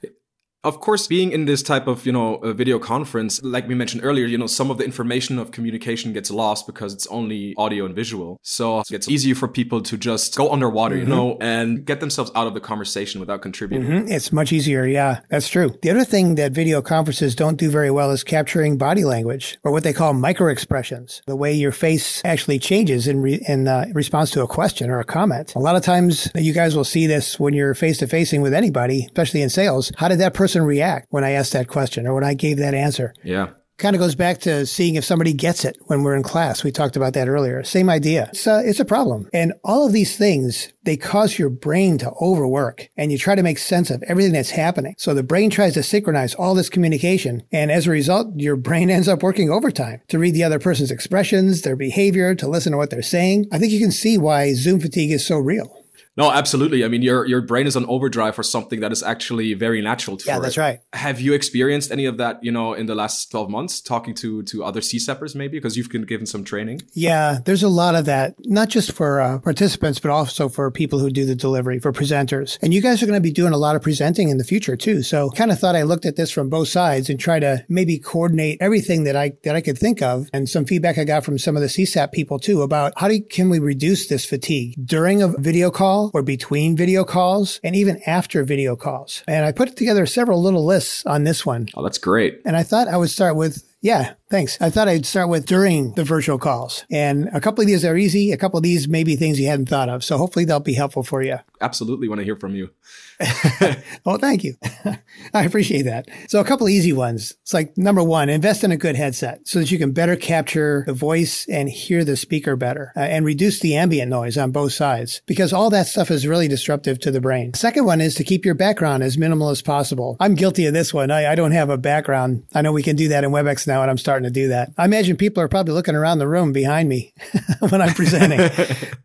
Of 0.64 0.80
course, 0.80 1.08
being 1.08 1.32
in 1.32 1.46
this 1.46 1.62
type 1.62 1.88
of, 1.88 2.06
you 2.06 2.12
know, 2.12 2.40
video 2.54 2.80
conference, 2.80 3.42
like 3.44 3.68
we 3.68 3.76
mentioned 3.76 4.04
earlier, 4.04 4.26
you 4.26 4.38
know, 4.38 4.48
some 4.48 4.72
of 4.72 4.78
the 4.78 4.84
information 4.84 5.38
of 5.38 5.52
communication 5.52 6.14
gets 6.14 6.32
lost 6.32 6.66
because 6.66 6.94
it's 6.94 7.08
only 7.08 7.54
audio 7.58 7.86
and 7.86 7.96
visual. 7.96 8.38
So 8.42 8.82
it's 8.90 9.08
easier 9.08 9.36
for 9.36 9.48
people 9.48 9.82
to 9.84 9.98
just 9.98 10.36
go 10.36 10.52
underwater, 10.52 10.96
mm-hmm. 10.96 11.10
you 11.10 11.16
know, 11.16 11.38
and 11.40 11.86
get 11.86 12.00
themselves 12.00 12.32
out 12.36 12.48
of 12.48 12.54
the 12.54 12.60
conversation 12.60 13.20
without 13.20 13.42
contributing. 13.42 13.88
Mm-hmm. 13.88 14.12
It's 14.12 14.32
much 14.34 14.52
easier. 14.52 14.86
Yeah, 14.86 15.22
that's 15.30 15.48
true. 15.48 15.76
The 15.84 15.92
other 15.92 16.04
thing 16.04 16.36
that 16.36 16.54
video 16.54 16.82
conferences 16.82 17.36
don't 17.36 17.58
do 17.58 17.70
very 17.70 17.92
well 17.92 18.10
is 18.12 18.24
capturing 18.24 18.78
body 18.78 19.04
language 19.04 19.58
or 19.64 19.72
what 19.72 19.84
they 19.84 19.94
call 19.94 20.14
micro 20.14 20.50
expressions, 20.50 21.22
the 21.28 21.36
way 21.36 21.54
your 21.54 21.72
face 21.72 22.22
actually 22.26 22.58
changes 22.58 23.08
in, 23.08 23.22
re- 23.22 23.44
in 23.48 23.68
uh, 23.68 23.86
response 23.94 24.32
to 24.32 24.42
a 24.42 24.48
question 24.48 24.90
or 24.90 25.00
a 25.00 25.06
comment. 25.06 25.54
A 25.56 25.60
lot 25.60 25.76
of 25.76 25.84
times 25.84 26.30
you 26.36 26.52
guys 26.52 26.76
will 26.76 26.84
see 26.84 27.06
this 27.06 27.40
when 27.40 27.54
you're 27.54 27.76
face 27.76 28.00
to 28.00 28.08
facing 28.08 28.42
with 28.42 28.54
anybody, 28.54 29.06
especially 29.06 29.44
in 29.44 29.50
sales. 29.50 29.92
How 29.98 30.08
did 30.08 30.20
that 30.20 30.34
person 30.34 30.47
person 30.48 30.64
react 30.64 31.08
when 31.10 31.26
I 31.26 31.32
asked 31.32 31.52
that 31.52 31.68
question 31.68 32.08
or 32.08 32.14
when 32.14 32.24
I 32.24 32.34
gave 32.34 32.58
that 32.60 32.74
answer? 32.74 33.14
Yeah. 33.22 33.50
Kind 33.78 33.98
of 33.98 34.00
goes 34.00 34.16
back 34.16 34.40
to 34.40 34.66
seeing 34.66 34.96
if 34.96 35.04
somebody 35.04 35.34
gets 35.34 35.66
it 35.66 35.76
when 35.88 36.02
we're 36.02 36.16
in 36.16 36.24
class. 36.24 36.64
We 36.64 36.72
talked 36.72 36.96
about 36.96 37.14
that 37.14 37.28
earlier. 37.28 37.64
Same 37.66 37.90
idea. 37.90 38.30
It's 38.32 38.48
a, 38.48 38.64
it's 38.66 38.80
a 38.80 38.86
problem. 38.86 39.28
And 39.34 39.52
all 39.62 39.86
of 39.86 39.92
these 39.92 40.18
things, 40.18 40.72
they 40.84 40.96
cause 40.96 41.38
your 41.38 41.50
brain 41.50 41.98
to 41.98 42.12
overwork 42.22 42.88
and 42.96 43.12
you 43.12 43.18
try 43.18 43.36
to 43.36 43.44
make 43.44 43.58
sense 43.58 43.92
of 43.92 44.02
everything 44.08 44.32
that's 44.32 44.52
happening. 44.52 44.96
So 44.98 45.14
the 45.14 45.22
brain 45.22 45.50
tries 45.50 45.74
to 45.74 45.84
synchronize 45.84 46.34
all 46.34 46.56
this 46.56 46.70
communication. 46.70 47.44
And 47.52 47.70
as 47.70 47.88
a 47.88 47.92
result, 47.92 48.28
your 48.38 48.56
brain 48.56 48.90
ends 48.98 49.10
up 49.10 49.22
working 49.22 49.52
overtime 49.52 50.02
to 50.08 50.18
read 50.18 50.34
the 50.34 50.46
other 50.46 50.60
person's 50.60 50.92
expressions, 50.92 51.64
their 51.64 51.76
behavior, 51.76 52.34
to 52.36 52.48
listen 52.48 52.72
to 52.72 52.78
what 52.78 52.90
they're 52.90 53.02
saying. 53.02 53.48
I 53.52 53.60
think 53.60 53.74
you 53.74 53.82
can 53.82 53.92
see 53.92 54.18
why 54.18 54.54
Zoom 54.54 54.80
fatigue 54.80 55.12
is 55.12 55.28
so 55.28 55.38
real. 55.38 55.84
No, 56.18 56.32
absolutely. 56.32 56.84
I 56.84 56.88
mean, 56.88 57.02
your 57.04 57.26
your 57.26 57.42
brain 57.42 57.68
is 57.68 57.76
on 57.76 57.86
overdrive 57.86 58.36
for 58.36 58.44
something 58.44 58.80
that 58.80 58.92
is 58.92 59.04
actually 59.04 59.54
very 59.54 59.82
natural 59.82 60.18
to 60.18 60.26
Yeah, 60.26 60.40
that's 60.40 60.58
it. 60.58 60.62
right. 60.62 60.80
Have 60.94 61.22
you 61.22 61.34
experienced 61.34 61.92
any 61.92 62.06
of 62.06 62.18
that, 62.18 62.44
you 62.44 62.52
know, 62.52 62.74
in 62.74 62.88
the 62.88 62.96
last 62.96 63.30
12 63.32 63.50
months 63.50 63.82
talking 63.82 64.14
to 64.16 64.44
to 64.44 64.64
other 64.64 64.82
CSAPers 64.82 65.36
maybe 65.36 65.58
because 65.58 65.78
you've 65.78 65.90
been 65.90 66.04
given 66.04 66.26
some 66.26 66.44
training? 66.44 66.82
Yeah, 66.94 67.38
there's 67.46 67.64
a 67.64 67.70
lot 67.70 67.96
of 67.96 68.06
that, 68.06 68.36
not 68.46 68.70
just 68.70 68.92
for 68.94 69.22
uh, 69.22 69.40
participants 69.40 70.00
but 70.00 70.12
also 70.12 70.50
for 70.50 70.72
people 70.72 71.00
who 71.00 71.10
do 71.10 71.26
the 71.26 71.36
delivery, 71.36 71.80
for 71.80 71.92
presenters. 71.92 72.58
And 72.62 72.74
you 72.74 72.82
guys 72.82 73.02
are 73.04 73.06
going 73.06 73.22
to 73.22 73.30
be 73.30 73.32
doing 73.32 73.54
a 73.54 73.58
lot 73.58 73.76
of 73.76 73.82
presenting 73.84 74.30
in 74.30 74.38
the 74.38 74.44
future 74.44 74.76
too. 74.76 75.04
So, 75.04 75.30
kind 75.32 75.52
of 75.52 75.60
thought 75.60 75.76
I 75.76 75.84
looked 75.84 76.06
at 76.06 76.16
this 76.16 76.32
from 76.32 76.50
both 76.50 76.68
sides 76.68 77.10
and 77.10 77.20
try 77.20 77.40
to 77.40 77.64
maybe 77.70 78.00
coordinate 78.00 78.58
everything 78.60 79.04
that 79.04 79.16
I 79.16 79.34
that 79.44 79.56
I 79.56 79.62
could 79.62 79.78
think 79.78 80.02
of 80.02 80.30
and 80.34 80.50
some 80.50 80.66
feedback 80.66 80.98
I 80.98 81.04
got 81.04 81.24
from 81.24 81.38
some 81.38 81.56
of 81.56 81.62
the 81.62 81.68
CSAP 81.68 82.12
people 82.12 82.40
too 82.40 82.64
about 82.64 82.94
how 82.98 83.08
do, 83.08 83.22
can 83.22 83.50
we 83.50 83.60
reduce 83.60 84.08
this 84.08 84.26
fatigue 84.26 84.74
during 84.84 85.22
a 85.22 85.28
video 85.28 85.70
call 85.70 86.07
or 86.14 86.22
between 86.22 86.76
video 86.76 86.88
video 86.88 87.04
calls 87.04 87.60
and 87.64 87.76
even 87.76 88.02
after 88.08 88.44
video 88.44 88.76
calls. 88.78 89.22
And 89.28 89.46
I 89.46 89.52
put 89.52 89.76
together 89.76 90.06
several 90.06 90.42
little 90.42 90.66
lists 90.66 91.06
on 91.06 91.26
this 91.26 91.46
one. 91.46 91.68
Oh, 91.76 91.84
that's 91.84 91.98
great. 91.98 92.42
And 92.46 92.56
I 92.56 92.64
thought 92.64 92.88
I 92.88 92.96
would 92.96 93.10
start 93.10 93.36
with 93.36 93.64
yeah, 93.82 94.16
Thanks. 94.30 94.60
I 94.60 94.70
thought 94.70 94.90
I'd 94.90 95.06
start 95.06 95.30
with 95.30 95.46
during 95.46 95.94
the 95.94 96.04
virtual 96.04 96.38
calls. 96.38 96.84
And 96.92 97.30
a 97.32 97.40
couple 97.40 97.62
of 97.62 97.68
these 97.68 97.86
are 97.86 97.96
easy. 97.96 98.34
A 98.34 98.38
couple 98.38 98.58
of 98.58 98.64
these 98.64 98.88
may 98.88 99.06
be 99.06 99.16
things 99.16 99.40
you 99.40 99.48
hadn't 99.48 99.70
thought 99.70 99.88
of. 99.88 100.04
So 100.04 100.18
hopefully 100.18 100.44
they'll 100.44 100.60
be 100.60 100.74
helpful 100.74 101.04
for 101.04 101.22
you. 101.22 101.38
Absolutely 101.62 102.10
want 102.10 102.20
to 102.20 102.26
hear 102.26 102.36
from 102.36 102.54
you. 102.54 102.72
well, 104.06 104.18
thank 104.18 104.44
you. 104.44 104.56
I 105.34 105.44
appreciate 105.44 105.84
that. 105.84 106.08
So 106.28 106.40
a 106.40 106.44
couple 106.44 106.68
of 106.68 106.72
easy 106.72 106.94
ones. 106.94 107.34
It's 107.42 107.54
like 107.54 107.76
number 107.78 108.04
one, 108.04 108.30
invest 108.30 108.64
in 108.64 108.72
a 108.72 108.78
good 108.78 108.96
headset 108.96 109.48
so 109.48 109.60
that 109.60 109.72
you 109.72 109.78
can 109.78 109.92
better 109.92 110.16
capture 110.16 110.84
the 110.86 110.94
voice 110.94 111.48
and 111.48 111.68
hear 111.68 112.04
the 112.04 112.16
speaker 112.16 112.56
better 112.56 112.92
uh, 112.96 113.00
and 113.00 113.26
reduce 113.26 113.60
the 113.60 113.76
ambient 113.76 114.10
noise 114.10 114.38
on 114.38 114.52
both 114.52 114.74
sides 114.74 115.22
because 115.26 115.52
all 115.52 115.70
that 115.72 115.88
stuff 115.88 116.12
is 116.12 116.28
really 116.28 116.48
disruptive 116.48 117.00
to 117.00 117.12
the 117.12 117.22
brain. 117.22 117.54
Second 117.54 117.86
one 117.86 118.02
is 118.02 118.14
to 118.16 118.24
keep 118.24 118.46
your 118.46 118.56
background 118.56 119.04
as 119.04 119.18
minimal 119.18 119.50
as 119.50 119.62
possible. 119.62 120.16
I'm 120.20 120.36
guilty 120.36 120.66
of 120.66 120.74
this 120.74 120.94
one. 120.94 121.10
I, 121.10 121.32
I 121.32 121.36
don't 121.36 121.52
have 121.52 121.70
a 121.70 121.78
background. 121.78 122.44
I 122.54 122.62
know 122.62 122.72
we 122.72 122.84
can 122.84 122.96
do 122.96 123.08
that 123.08 123.24
in 123.24 123.32
WebEx 123.32 123.66
now 123.66 123.82
and 123.82 123.90
I'm 123.90 123.98
starting 123.98 124.17
to 124.24 124.30
do 124.30 124.48
that. 124.50 124.70
I 124.78 124.86
imagine 124.86 125.18
people 125.18 125.42
are 125.44 125.48
probably 125.48 125.74
looking 125.74 125.96
around 125.96 126.20
the 126.20 126.28
room 126.28 126.54
behind 126.54 126.90
me 126.90 127.14
when 127.70 127.82
I'm 127.82 127.94
presenting. 127.94 128.40
it 128.40 128.98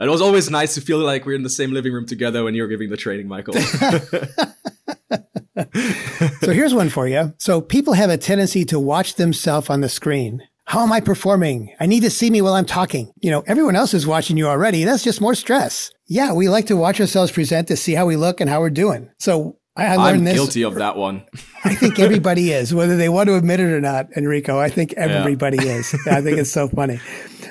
was 0.00 0.20
always 0.20 0.50
nice 0.50 0.74
to 0.74 0.80
feel 0.80 0.98
like 0.98 1.26
we're 1.26 1.36
in 1.36 1.42
the 1.42 1.50
same 1.50 1.72
living 1.72 1.92
room 1.92 2.06
together 2.06 2.44
when 2.44 2.54
you're 2.54 2.68
giving 2.68 2.90
the 2.90 2.96
training, 2.96 3.26
Michael. 3.28 3.54
so 6.40 6.52
here's 6.52 6.74
one 6.74 6.88
for 6.88 7.08
you. 7.08 7.34
So 7.38 7.60
people 7.60 7.94
have 7.94 8.10
a 8.10 8.16
tendency 8.16 8.64
to 8.66 8.78
watch 8.78 9.16
themselves 9.16 9.68
on 9.70 9.80
the 9.80 9.88
screen. 9.88 10.46
How 10.64 10.84
am 10.84 10.92
I 10.92 11.00
performing? 11.00 11.74
I 11.80 11.86
need 11.86 12.04
to 12.04 12.10
see 12.10 12.30
me 12.30 12.42
while 12.42 12.54
I'm 12.54 12.64
talking. 12.64 13.12
You 13.20 13.32
know, 13.32 13.42
everyone 13.46 13.74
else 13.74 13.92
is 13.92 14.06
watching 14.06 14.36
you 14.36 14.46
already. 14.46 14.84
That's 14.84 15.02
just 15.02 15.20
more 15.20 15.34
stress. 15.34 15.90
Yeah, 16.06 16.32
we 16.32 16.48
like 16.48 16.66
to 16.66 16.76
watch 16.76 17.00
ourselves 17.00 17.32
present 17.32 17.66
to 17.68 17.76
see 17.76 17.94
how 17.94 18.06
we 18.06 18.16
look 18.16 18.40
and 18.40 18.48
how 18.48 18.60
we're 18.60 18.70
doing. 18.70 19.10
So 19.18 19.58
I, 19.76 19.96
learned 19.96 20.18
I'm 20.18 20.24
this. 20.24 20.34
guilty 20.34 20.62
of 20.62 20.74
that 20.76 20.96
one. 20.96 21.24
I 21.64 21.74
think 21.74 21.98
everybody 21.98 22.52
is, 22.52 22.74
whether 22.74 22.96
they 22.96 23.08
want 23.08 23.28
to 23.28 23.36
admit 23.36 23.60
it 23.60 23.72
or 23.72 23.80
not, 23.80 24.08
Enrico. 24.16 24.58
I 24.58 24.68
think 24.68 24.94
everybody 24.94 25.58
yeah. 25.58 25.76
is. 25.76 25.94
I 26.06 26.20
think 26.20 26.38
it's 26.38 26.50
so 26.50 26.68
funny. 26.68 27.00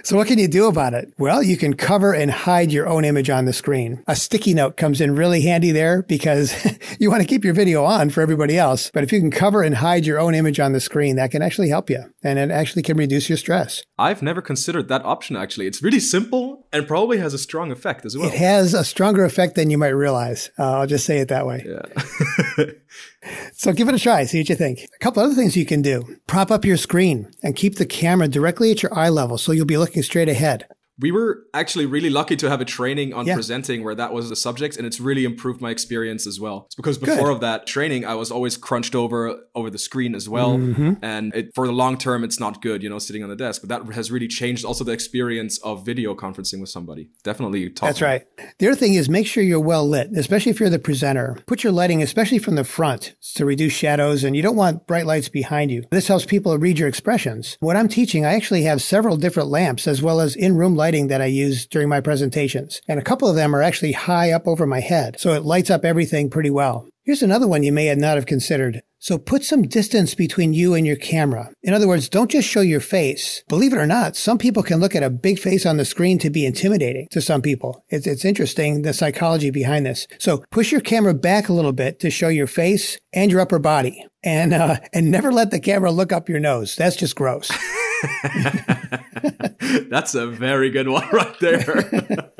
So 0.03 0.15
what 0.15 0.27
can 0.27 0.39
you 0.39 0.47
do 0.47 0.67
about 0.67 0.93
it? 0.93 1.13
Well, 1.17 1.43
you 1.43 1.57
can 1.57 1.75
cover 1.75 2.13
and 2.13 2.31
hide 2.31 2.71
your 2.71 2.88
own 2.88 3.05
image 3.05 3.29
on 3.29 3.45
the 3.45 3.53
screen. 3.53 4.03
A 4.07 4.15
sticky 4.15 4.53
note 4.53 4.77
comes 4.77 5.01
in 5.01 5.15
really 5.15 5.41
handy 5.41 5.71
there 5.71 6.03
because 6.03 6.53
you 6.99 7.09
want 7.09 7.21
to 7.21 7.27
keep 7.27 7.43
your 7.43 7.53
video 7.53 7.83
on 7.83 8.09
for 8.09 8.21
everybody 8.21 8.57
else. 8.57 8.89
But 8.93 9.03
if 9.03 9.11
you 9.11 9.19
can 9.19 9.31
cover 9.31 9.61
and 9.61 9.75
hide 9.75 10.05
your 10.05 10.19
own 10.19 10.35
image 10.35 10.59
on 10.59 10.71
the 10.71 10.79
screen, 10.79 11.15
that 11.17 11.31
can 11.31 11.41
actually 11.41 11.69
help 11.69 11.89
you 11.89 12.03
and 12.23 12.39
it 12.39 12.51
actually 12.51 12.83
can 12.83 12.97
reduce 12.97 13.29
your 13.29 13.38
stress. 13.38 13.83
I've 13.97 14.21
never 14.21 14.41
considered 14.41 14.88
that 14.88 15.03
option 15.05 15.35
actually. 15.35 15.67
It's 15.67 15.83
really 15.83 15.99
simple 15.99 16.67
and 16.71 16.88
probably 16.88 17.17
has 17.17 17.33
a 17.33 17.39
strong 17.39 17.71
effect 17.71 18.05
as 18.05 18.17
well. 18.17 18.29
It 18.29 18.35
has 18.35 18.73
a 18.73 18.83
stronger 18.83 19.25
effect 19.25 19.55
than 19.55 19.69
you 19.69 19.77
might 19.77 19.89
realize. 19.89 20.49
Uh, 20.57 20.79
I'll 20.79 20.88
just 20.88 21.05
say 21.05 21.19
it 21.19 21.27
that 21.27 21.45
way. 21.45 21.65
Yeah. 21.67 22.03
so 23.54 23.74
give 23.74 23.89
it 23.89 23.96
a 23.96 24.00
try. 24.00 24.24
See 24.25 24.39
what 24.39 24.50
you 24.50 24.56
think. 24.56 24.86
A 24.96 25.00
couple 25.00 25.24
other 25.24 25.34
things 25.34 25.56
you 25.56 25.66
can 25.66 25.82
do. 25.82 26.18
Prop 26.28 26.51
up 26.51 26.66
your 26.66 26.78
screen 26.78 27.32
and 27.44 27.56
keep 27.56 27.75
the 27.75 27.86
camera 27.86 28.28
directly 28.28 28.72
at 28.72 28.84
your 28.84 28.94
eye 28.98 29.10
level 29.10 29.38
so 29.38 29.51
you'll 29.51 29.66
be 29.66 29.78
looking 29.78 30.04
straight 30.04 30.30
ahead 30.30 30.66
we 31.00 31.12
were 31.12 31.46
actually 31.53 31.86
really 31.86 32.10
lucky 32.10 32.36
to 32.36 32.50
have 32.50 32.62
a 32.62 32.65
training 32.65 33.13
on 33.13 33.25
yeah. 33.25 33.34
presenting 33.34 33.84
where 33.84 33.96
that 33.96 34.13
was 34.13 34.29
the 34.29 34.36
subject 34.36 34.77
and 34.77 34.86
it's 34.86 35.00
really 35.00 35.24
improved 35.24 35.62
my 35.62 35.70
experience 35.70 36.27
as 36.27 36.39
well. 36.39 36.63
It's 36.65 36.75
because 36.75 36.98
before 36.98 37.27
Good. 37.27 37.34
of 37.36 37.39
that 37.41 37.65
training 37.65 38.06
i 38.06 38.15
was 38.15 38.32
always 38.32 38.58
crunched 38.58 38.96
over 38.96 39.39
over 39.56 39.70
the 39.70 39.77
screen 39.77 40.13
as 40.13 40.27
well. 40.27 40.58
Mm-hmm. 40.58 40.94
and 41.01 41.34
it, 41.34 41.51
for 41.56 41.65
the 41.65 41.74
long 41.74 41.98
term 41.98 42.24
it's 42.24 42.39
not 42.39 42.62
good 42.62 42.84
you 42.84 42.89
know 42.89 43.00
sitting 43.00 43.24
on 43.24 43.29
the 43.29 43.36
desk 43.36 43.62
but 43.62 43.70
that 43.70 43.94
has 43.94 44.12
really 44.12 44.27
changed 44.27 44.65
also 44.65 44.84
the 44.84 44.91
experience 44.91 45.58
of 45.60 45.86
video 45.86 46.13
conferencing 46.15 46.60
with 46.60 46.70
somebody. 46.70 47.10
Definitely 47.24 47.70
talk 47.70 47.89
that's 47.89 48.01
right. 48.01 48.25
The 48.60 48.68
other 48.68 48.75
thing 48.75 48.96
is 48.96 49.10
make 49.10 49.27
sure 49.27 49.44
you're 49.44 49.60
well 49.60 49.88
lit 49.88 50.10
especially 50.15 50.51
if 50.51 50.60
you're 50.60 50.70
the 50.70 50.79
presenter. 50.79 51.38
Put 51.46 51.63
your 51.63 51.72
lighting 51.72 52.01
especially 52.01 52.39
from 52.39 52.56
the 52.56 52.63
front 52.63 53.15
to 53.36 53.46
reduce 53.46 53.74
shadows 53.74 54.24
and 54.24 54.36
you 54.36 54.41
don't 54.41 54.56
want 54.56 54.86
bright 54.88 55.06
lights 55.06 55.29
behind 55.29 55.72
you. 55.72 55.84
This 55.91 56.08
helps 56.08 56.25
people 56.25 56.58
read 56.58 56.77
your 56.77 56.89
expressions. 56.89 57.58
What 57.60 57.75
i'm 57.75 57.88
teaching 57.88 58.25
i 58.25 58.34
actually 58.34 58.63
have 58.63 58.82
several 58.82 59.15
different 59.18 59.50
lamps 59.50 59.88
as 59.88 60.01
well 60.01 60.20
as 60.20 60.36
in-room 60.36 60.75
lighting 60.75 60.88
lighting 60.89 61.08
that 61.08 61.22
I 61.22 61.25
use 61.25 61.67
during 61.67 61.88
my 61.88 62.01
presentations. 62.01 62.81
And 62.88 63.00
a 63.00 63.03
couple 63.03 63.29
of 63.29 63.36
them 63.36 63.55
are 63.55 63.62
actually 63.62 63.91
high 63.91 64.31
up 64.31 64.48
over 64.48 64.65
my 64.65 64.79
head, 64.79 65.19
so 65.19 65.34
it 65.34 65.46
lights 65.46 65.69
up 65.69 65.86
everything 65.86 66.31
pretty 66.31 66.50
well. 66.50 66.88
Here's 67.03 67.22
another 67.22 67.48
one 67.48 67.62
you 67.62 67.72
may 67.72 67.93
not 67.93 68.15
have 68.15 68.25
considered. 68.25 68.81
So 68.98 69.19
put 69.19 69.43
some 69.43 69.62
distance 69.62 70.15
between 70.15 70.53
you 70.53 70.74
and 70.74 70.88
your 70.88 70.96
camera. 70.96 71.51
In 71.62 71.75
other 71.75 71.88
words, 71.88 72.10
don't 72.10 72.31
just 72.31 72.50
show 72.50 72.62
your 72.62 72.79
face. 72.79 73.43
Believe 73.48 73.72
it 73.72 73.77
or 73.77 73.86
not, 73.86 74.15
some 74.15 74.39
people 74.39 74.63
can 74.63 74.79
look 74.79 74.96
at 74.96 75.03
a 75.03 75.12
big 75.12 75.38
face 75.38 75.63
on 75.63 75.77
the 75.77 75.86
screen 75.86 76.17
to 76.19 76.31
be 76.31 76.43
intimidating 76.43 77.08
to 77.12 77.22
some 77.22 77.43
people. 77.43 77.86
It's, 77.89 78.08
it's 78.08 78.25
interesting, 78.25 78.81
the 78.81 78.93
psychology 78.93 79.51
behind 79.51 79.86
this. 79.86 80.08
So 80.17 80.43
push 80.50 80.72
your 80.72 80.81
camera 80.81 81.13
back 81.13 81.50
a 81.50 81.53
little 81.53 81.72
bit 81.72 82.00
to 82.00 82.10
show 82.10 82.29
your 82.29 82.48
face 82.48 82.98
and 83.13 83.29
your 83.29 83.41
upper 83.41 83.60
body. 83.60 84.05
And, 84.24 84.53
uh, 84.53 84.77
and 84.91 85.12
never 85.12 85.31
let 85.31 85.51
the 85.51 85.60
camera 85.60 85.91
look 85.91 86.12
up 86.12 86.29
your 86.29 86.39
nose. 86.39 86.75
That's 86.75 86.96
just 86.96 87.15
gross. 87.15 87.51
That's 89.89 90.15
a 90.15 90.27
very 90.27 90.70
good 90.70 90.88
one 90.88 91.08
right 91.13 91.39
there. 91.39 92.32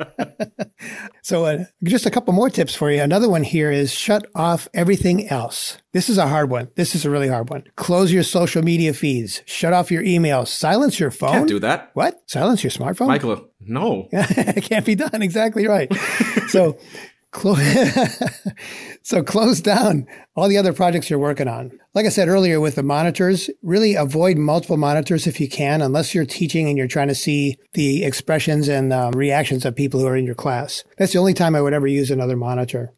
so, 1.22 1.44
uh, 1.44 1.64
just 1.84 2.06
a 2.06 2.10
couple 2.10 2.32
more 2.32 2.50
tips 2.50 2.74
for 2.74 2.90
you. 2.90 3.00
Another 3.02 3.28
one 3.28 3.42
here 3.42 3.70
is 3.70 3.92
shut 3.92 4.26
off 4.34 4.68
everything 4.74 5.28
else. 5.28 5.78
This 5.92 6.08
is 6.08 6.18
a 6.18 6.28
hard 6.28 6.50
one. 6.50 6.68
This 6.76 6.94
is 6.94 7.04
a 7.04 7.10
really 7.10 7.28
hard 7.28 7.50
one. 7.50 7.64
Close 7.76 8.12
your 8.12 8.22
social 8.22 8.62
media 8.62 8.94
feeds. 8.94 9.42
Shut 9.46 9.72
off 9.72 9.90
your 9.90 10.02
emails. 10.02 10.48
Silence 10.48 10.98
your 11.00 11.10
phone. 11.10 11.32
Can't 11.32 11.48
do 11.48 11.58
that. 11.60 11.90
What? 11.94 12.20
Silence 12.26 12.62
your 12.64 12.70
smartphone? 12.70 13.08
Michael, 13.08 13.48
no. 13.60 14.08
it 14.12 14.64
can't 14.64 14.86
be 14.86 14.94
done. 14.94 15.22
Exactly 15.22 15.66
right. 15.66 15.92
so, 16.48 16.78
so 19.02 19.22
close 19.22 19.60
down 19.60 20.06
all 20.34 20.48
the 20.48 20.58
other 20.58 20.72
projects 20.72 21.08
you're 21.08 21.18
working 21.18 21.48
on. 21.48 21.70
Like 21.94 22.06
I 22.06 22.08
said 22.08 22.28
earlier 22.28 22.60
with 22.60 22.74
the 22.74 22.82
monitors, 22.82 23.48
really 23.62 23.94
avoid 23.94 24.36
multiple 24.36 24.76
monitors 24.76 25.26
if 25.26 25.40
you 25.40 25.48
can, 25.48 25.80
unless 25.80 26.14
you're 26.14 26.26
teaching 26.26 26.68
and 26.68 26.76
you're 26.76 26.88
trying 26.88 27.08
to 27.08 27.14
see 27.14 27.56
the 27.74 28.04
expressions 28.04 28.68
and 28.68 28.92
um, 28.92 29.12
reactions 29.12 29.64
of 29.64 29.76
people 29.76 30.00
who 30.00 30.06
are 30.06 30.16
in 30.16 30.26
your 30.26 30.34
class. 30.34 30.82
That's 30.98 31.12
the 31.12 31.18
only 31.18 31.34
time 31.34 31.54
I 31.54 31.60
would 31.60 31.72
ever 31.74 31.86
use 31.86 32.10
another 32.10 32.36
monitor. 32.36 32.92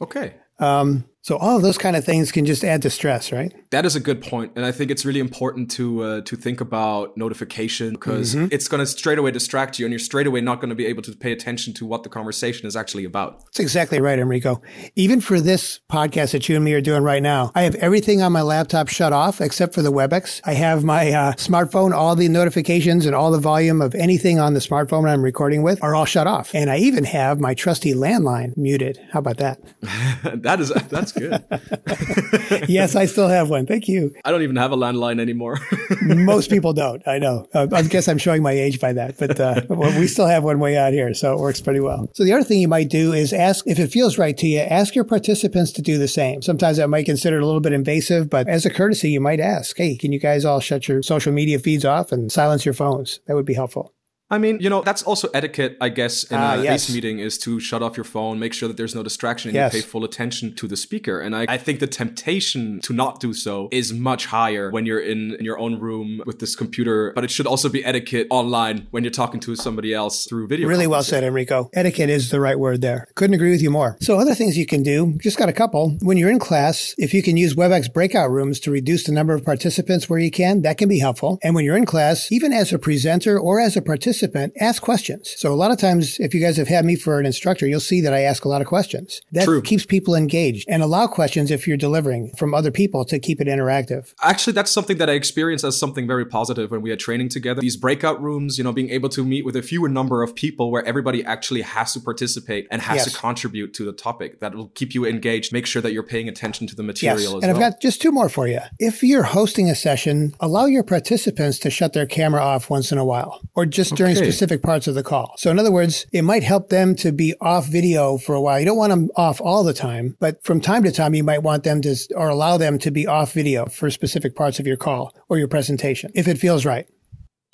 Okay. 0.00 0.34
Um, 0.58 1.04
so 1.24 1.38
all 1.38 1.56
of 1.56 1.62
those 1.62 1.78
kind 1.78 1.96
of 1.96 2.04
things 2.04 2.30
can 2.30 2.44
just 2.44 2.62
add 2.62 2.82
to 2.82 2.90
stress, 2.90 3.32
right? 3.32 3.50
That 3.70 3.86
is 3.86 3.96
a 3.96 4.00
good 4.00 4.20
point, 4.20 4.52
and 4.56 4.66
I 4.66 4.72
think 4.72 4.90
it's 4.90 5.06
really 5.06 5.20
important 5.20 5.70
to 5.70 6.02
uh, 6.02 6.20
to 6.20 6.36
think 6.36 6.60
about 6.60 7.16
notification 7.16 7.94
because 7.94 8.34
mm-hmm. 8.34 8.48
it's 8.50 8.68
going 8.68 8.80
to 8.80 8.86
straight 8.86 9.16
away 9.16 9.30
distract 9.30 9.78
you, 9.78 9.86
and 9.86 9.92
you're 9.92 9.98
straight 9.98 10.26
away 10.26 10.42
not 10.42 10.60
going 10.60 10.68
to 10.68 10.74
be 10.74 10.84
able 10.84 11.02
to 11.02 11.12
pay 11.16 11.32
attention 11.32 11.72
to 11.74 11.86
what 11.86 12.02
the 12.02 12.10
conversation 12.10 12.66
is 12.66 12.76
actually 12.76 13.06
about. 13.06 13.42
That's 13.46 13.60
exactly 13.60 14.02
right, 14.02 14.18
Enrico. 14.18 14.60
Even 14.96 15.22
for 15.22 15.40
this 15.40 15.80
podcast 15.90 16.32
that 16.32 16.46
you 16.50 16.56
and 16.56 16.64
me 16.64 16.74
are 16.74 16.82
doing 16.82 17.02
right 17.02 17.22
now, 17.22 17.52
I 17.54 17.62
have 17.62 17.74
everything 17.76 18.20
on 18.20 18.30
my 18.30 18.42
laptop 18.42 18.88
shut 18.88 19.14
off 19.14 19.40
except 19.40 19.72
for 19.72 19.80
the 19.80 19.90
WebEx. 19.90 20.42
I 20.44 20.52
have 20.52 20.84
my 20.84 21.10
uh, 21.10 21.32
smartphone, 21.36 21.94
all 21.94 22.14
the 22.14 22.28
notifications 22.28 23.06
and 23.06 23.14
all 23.14 23.30
the 23.30 23.38
volume 23.38 23.80
of 23.80 23.94
anything 23.94 24.40
on 24.40 24.52
the 24.52 24.60
smartphone 24.60 25.08
I'm 25.08 25.22
recording 25.22 25.62
with 25.62 25.82
are 25.82 25.94
all 25.94 26.04
shut 26.04 26.26
off, 26.26 26.54
and 26.54 26.68
I 26.68 26.76
even 26.76 27.04
have 27.04 27.40
my 27.40 27.54
trusty 27.54 27.94
landline 27.94 28.54
muted. 28.58 29.00
How 29.10 29.20
about 29.20 29.38
that? 29.38 29.58
that 30.42 30.60
is 30.60 30.68
that's 30.90 31.13
good. 31.14 32.68
yes, 32.68 32.94
I 32.96 33.06
still 33.06 33.28
have 33.28 33.50
one. 33.50 33.66
Thank 33.66 33.88
you. 33.88 34.14
I 34.24 34.30
don't 34.30 34.42
even 34.42 34.56
have 34.56 34.72
a 34.72 34.76
landline 34.76 35.20
anymore. 35.20 35.58
Most 36.02 36.50
people 36.50 36.72
don't. 36.84 37.06
I 37.06 37.18
know. 37.18 37.46
Uh, 37.54 37.66
I 37.72 37.82
guess 37.82 38.08
I'm 38.08 38.18
showing 38.18 38.42
my 38.42 38.52
age 38.52 38.80
by 38.80 38.92
that, 38.92 39.18
but 39.18 39.38
uh, 39.40 39.62
we 39.98 40.06
still 40.06 40.26
have 40.26 40.44
one 40.44 40.58
way 40.58 40.76
out 40.76 40.92
here, 40.92 41.14
so 41.14 41.34
it 41.34 41.40
works 41.40 41.60
pretty 41.60 41.80
well. 41.80 42.08
So 42.14 42.24
the 42.24 42.32
other 42.32 42.44
thing 42.44 42.60
you 42.60 42.68
might 42.68 42.90
do 42.90 43.12
is 43.12 43.32
ask 43.32 43.66
if 43.66 43.78
it 43.78 43.88
feels 43.88 44.18
right 44.18 44.36
to 44.38 44.46
you. 44.46 44.60
Ask 44.60 44.94
your 44.94 45.04
participants 45.04 45.72
to 45.72 45.82
do 45.82 45.98
the 45.98 46.08
same. 46.08 46.42
Sometimes 46.42 46.76
that 46.76 46.88
might 46.88 47.06
consider 47.06 47.38
a 47.38 47.44
little 47.46 47.60
bit 47.60 47.72
invasive, 47.72 48.30
but 48.30 48.48
as 48.48 48.66
a 48.66 48.70
courtesy, 48.70 49.10
you 49.10 49.20
might 49.20 49.40
ask, 49.40 49.76
"Hey, 49.76 49.96
can 49.96 50.12
you 50.12 50.20
guys 50.20 50.44
all 50.44 50.60
shut 50.60 50.88
your 50.88 51.02
social 51.02 51.32
media 51.32 51.58
feeds 51.58 51.84
off 51.84 52.12
and 52.12 52.30
silence 52.30 52.64
your 52.64 52.74
phones?" 52.74 53.20
That 53.26 53.34
would 53.34 53.46
be 53.46 53.54
helpful. 53.54 53.92
I 54.30 54.38
mean, 54.38 54.58
you 54.58 54.70
know, 54.70 54.80
that's 54.80 55.02
also 55.02 55.28
etiquette, 55.34 55.76
I 55.82 55.90
guess, 55.90 56.24
in 56.24 56.38
uh, 56.38 56.56
a 56.56 56.62
yes. 56.62 56.92
meeting 56.92 57.18
is 57.18 57.36
to 57.38 57.60
shut 57.60 57.82
off 57.82 57.96
your 57.96 58.04
phone, 58.04 58.38
make 58.38 58.54
sure 58.54 58.68
that 58.68 58.76
there's 58.78 58.94
no 58.94 59.02
distraction, 59.02 59.50
and 59.50 59.54
yes. 59.54 59.74
you 59.74 59.82
pay 59.82 59.86
full 59.86 60.02
attention 60.02 60.54
to 60.54 60.66
the 60.66 60.78
speaker. 60.78 61.20
And 61.20 61.36
I, 61.36 61.44
I 61.46 61.58
think 61.58 61.78
the 61.78 61.86
temptation 61.86 62.80
to 62.80 62.94
not 62.94 63.20
do 63.20 63.34
so 63.34 63.68
is 63.70 63.92
much 63.92 64.26
higher 64.26 64.70
when 64.70 64.86
you're 64.86 65.00
in, 65.00 65.34
in 65.34 65.44
your 65.44 65.58
own 65.58 65.78
room 65.78 66.22
with 66.24 66.38
this 66.38 66.56
computer. 66.56 67.12
But 67.14 67.24
it 67.24 67.30
should 67.30 67.46
also 67.46 67.68
be 67.68 67.84
etiquette 67.84 68.28
online 68.30 68.86
when 68.92 69.04
you're 69.04 69.10
talking 69.10 69.40
to 69.40 69.54
somebody 69.56 69.92
else 69.92 70.24
through 70.24 70.48
video. 70.48 70.68
Really 70.68 70.86
well 70.86 71.02
said, 71.02 71.22
Enrico. 71.22 71.68
Etiquette 71.74 72.08
is 72.08 72.30
the 72.30 72.40
right 72.40 72.58
word 72.58 72.80
there. 72.80 73.06
Couldn't 73.16 73.34
agree 73.34 73.50
with 73.50 73.60
you 73.60 73.70
more. 73.70 73.98
So 74.00 74.18
other 74.18 74.34
things 74.34 74.56
you 74.56 74.64
can 74.64 74.82
do, 74.82 75.18
just 75.20 75.36
got 75.36 75.50
a 75.50 75.52
couple. 75.52 75.98
When 76.00 76.16
you're 76.16 76.30
in 76.30 76.38
class, 76.38 76.94
if 76.96 77.12
you 77.12 77.22
can 77.22 77.36
use 77.36 77.54
WebEx 77.54 77.92
breakout 77.92 78.30
rooms 78.30 78.58
to 78.60 78.70
reduce 78.70 79.04
the 79.04 79.12
number 79.12 79.34
of 79.34 79.44
participants 79.44 80.08
where 80.08 80.18
you 80.18 80.30
can, 80.30 80.62
that 80.62 80.78
can 80.78 80.88
be 80.88 80.98
helpful. 80.98 81.38
And 81.42 81.54
when 81.54 81.66
you're 81.66 81.76
in 81.76 81.84
class, 81.84 82.32
even 82.32 82.54
as 82.54 82.72
a 82.72 82.78
presenter 82.78 83.38
or 83.38 83.60
as 83.60 83.76
a 83.76 83.82
participant, 83.82 84.14
participant, 84.24 84.52
ask 84.60 84.82
questions. 84.82 85.34
So 85.36 85.52
a 85.52 85.54
lot 85.54 85.70
of 85.70 85.78
times, 85.78 86.18
if 86.18 86.34
you 86.34 86.40
guys 86.40 86.56
have 86.56 86.68
had 86.68 86.84
me 86.84 86.96
for 86.96 87.18
an 87.20 87.26
instructor, 87.26 87.66
you'll 87.66 87.80
see 87.80 88.00
that 88.00 88.12
I 88.14 88.20
ask 88.20 88.44
a 88.44 88.48
lot 88.48 88.60
of 88.60 88.66
questions. 88.66 89.20
That 89.32 89.44
True. 89.44 89.62
keeps 89.62 89.84
people 89.84 90.14
engaged 90.14 90.66
and 90.68 90.82
allow 90.82 91.06
questions 91.06 91.50
if 91.50 91.66
you're 91.66 91.76
delivering 91.76 92.32
from 92.36 92.54
other 92.54 92.70
people 92.70 93.04
to 93.06 93.18
keep 93.18 93.40
it 93.40 93.46
interactive. 93.46 94.12
Actually, 94.22 94.54
that's 94.54 94.70
something 94.70 94.98
that 94.98 95.10
I 95.10 95.14
experienced 95.14 95.64
as 95.64 95.78
something 95.78 96.06
very 96.06 96.24
positive 96.24 96.70
when 96.70 96.82
we 96.82 96.90
are 96.90 96.96
training 96.96 97.28
together. 97.28 97.60
These 97.60 97.76
breakout 97.76 98.22
rooms, 98.22 98.58
you 98.58 98.64
know, 98.64 98.72
being 98.72 98.90
able 98.90 99.08
to 99.10 99.24
meet 99.24 99.44
with 99.44 99.56
a 99.56 99.62
fewer 99.62 99.88
number 99.88 100.22
of 100.22 100.34
people 100.34 100.70
where 100.70 100.84
everybody 100.84 101.24
actually 101.24 101.62
has 101.62 101.92
to 101.94 102.00
participate 102.00 102.66
and 102.70 102.82
has 102.82 102.94
Yes. 102.96 103.12
to 103.12 103.18
contribute 103.18 103.74
to 103.74 103.84
the 103.84 103.92
topic. 103.92 104.40
That 104.40 104.54
will 104.54 104.68
keep 104.68 104.94
you 104.94 105.04
engaged, 105.04 105.52
make 105.52 105.66
sure 105.66 105.82
that 105.82 105.92
you're 105.92 106.02
paying 106.02 106.28
attention 106.28 106.66
to 106.68 106.76
the 106.76 106.82
material 106.82 107.20
Yes. 107.20 107.32
And 107.32 107.42
well. 107.42 107.50
I've 107.50 107.72
got 107.72 107.80
just 107.80 108.00
two 108.00 108.12
more 108.12 108.28
for 108.28 108.46
you. 108.46 108.60
If 108.78 109.02
you're 109.02 109.24
hosting 109.24 109.68
a 109.68 109.74
session, 109.74 110.34
allow 110.40 110.66
your 110.66 110.82
participants 110.82 111.58
to 111.60 111.70
shut 111.70 111.92
their 111.92 112.06
camera 112.06 112.40
off 112.40 112.70
once 112.70 112.92
in 112.92 112.98
a 112.98 113.04
while 113.04 113.40
or 113.54 113.66
just 113.66 113.96
during 114.04 114.16
Okay. 114.16 114.26
specific 114.30 114.62
parts 114.62 114.86
of 114.86 114.94
the 114.94 115.02
call. 115.02 115.34
So 115.38 115.50
in 115.50 115.58
other 115.58 115.72
words, 115.72 116.06
it 116.12 116.22
might 116.22 116.42
help 116.42 116.68
them 116.68 116.94
to 116.96 117.10
be 117.12 117.34
off 117.40 117.66
video 117.66 118.18
for 118.18 118.34
a 118.34 118.40
while. 118.40 118.58
You 118.58 118.66
don't 118.66 118.76
want 118.76 118.90
them 118.90 119.08
off 119.16 119.40
all 119.40 119.64
the 119.64 119.72
time, 119.72 120.16
but 120.20 120.42
from 120.44 120.60
time 120.60 120.82
to 120.84 120.92
time, 120.92 121.14
you 121.14 121.24
might 121.24 121.42
want 121.42 121.64
them 121.64 121.80
to 121.82 121.96
or 122.14 122.28
allow 122.28 122.56
them 122.56 122.78
to 122.80 122.90
be 122.90 123.06
off 123.06 123.32
video 123.32 123.66
for 123.66 123.90
specific 123.90 124.36
parts 124.36 124.60
of 124.60 124.66
your 124.66 124.76
call 124.76 125.14
or 125.28 125.38
your 125.38 125.48
presentation 125.48 126.10
if 126.14 126.28
it 126.28 126.38
feels 126.38 126.64
right. 126.66 126.86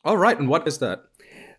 All 0.04 0.16
right, 0.16 0.38
and 0.38 0.48
what 0.48 0.66
is 0.66 0.78
that? 0.78 1.02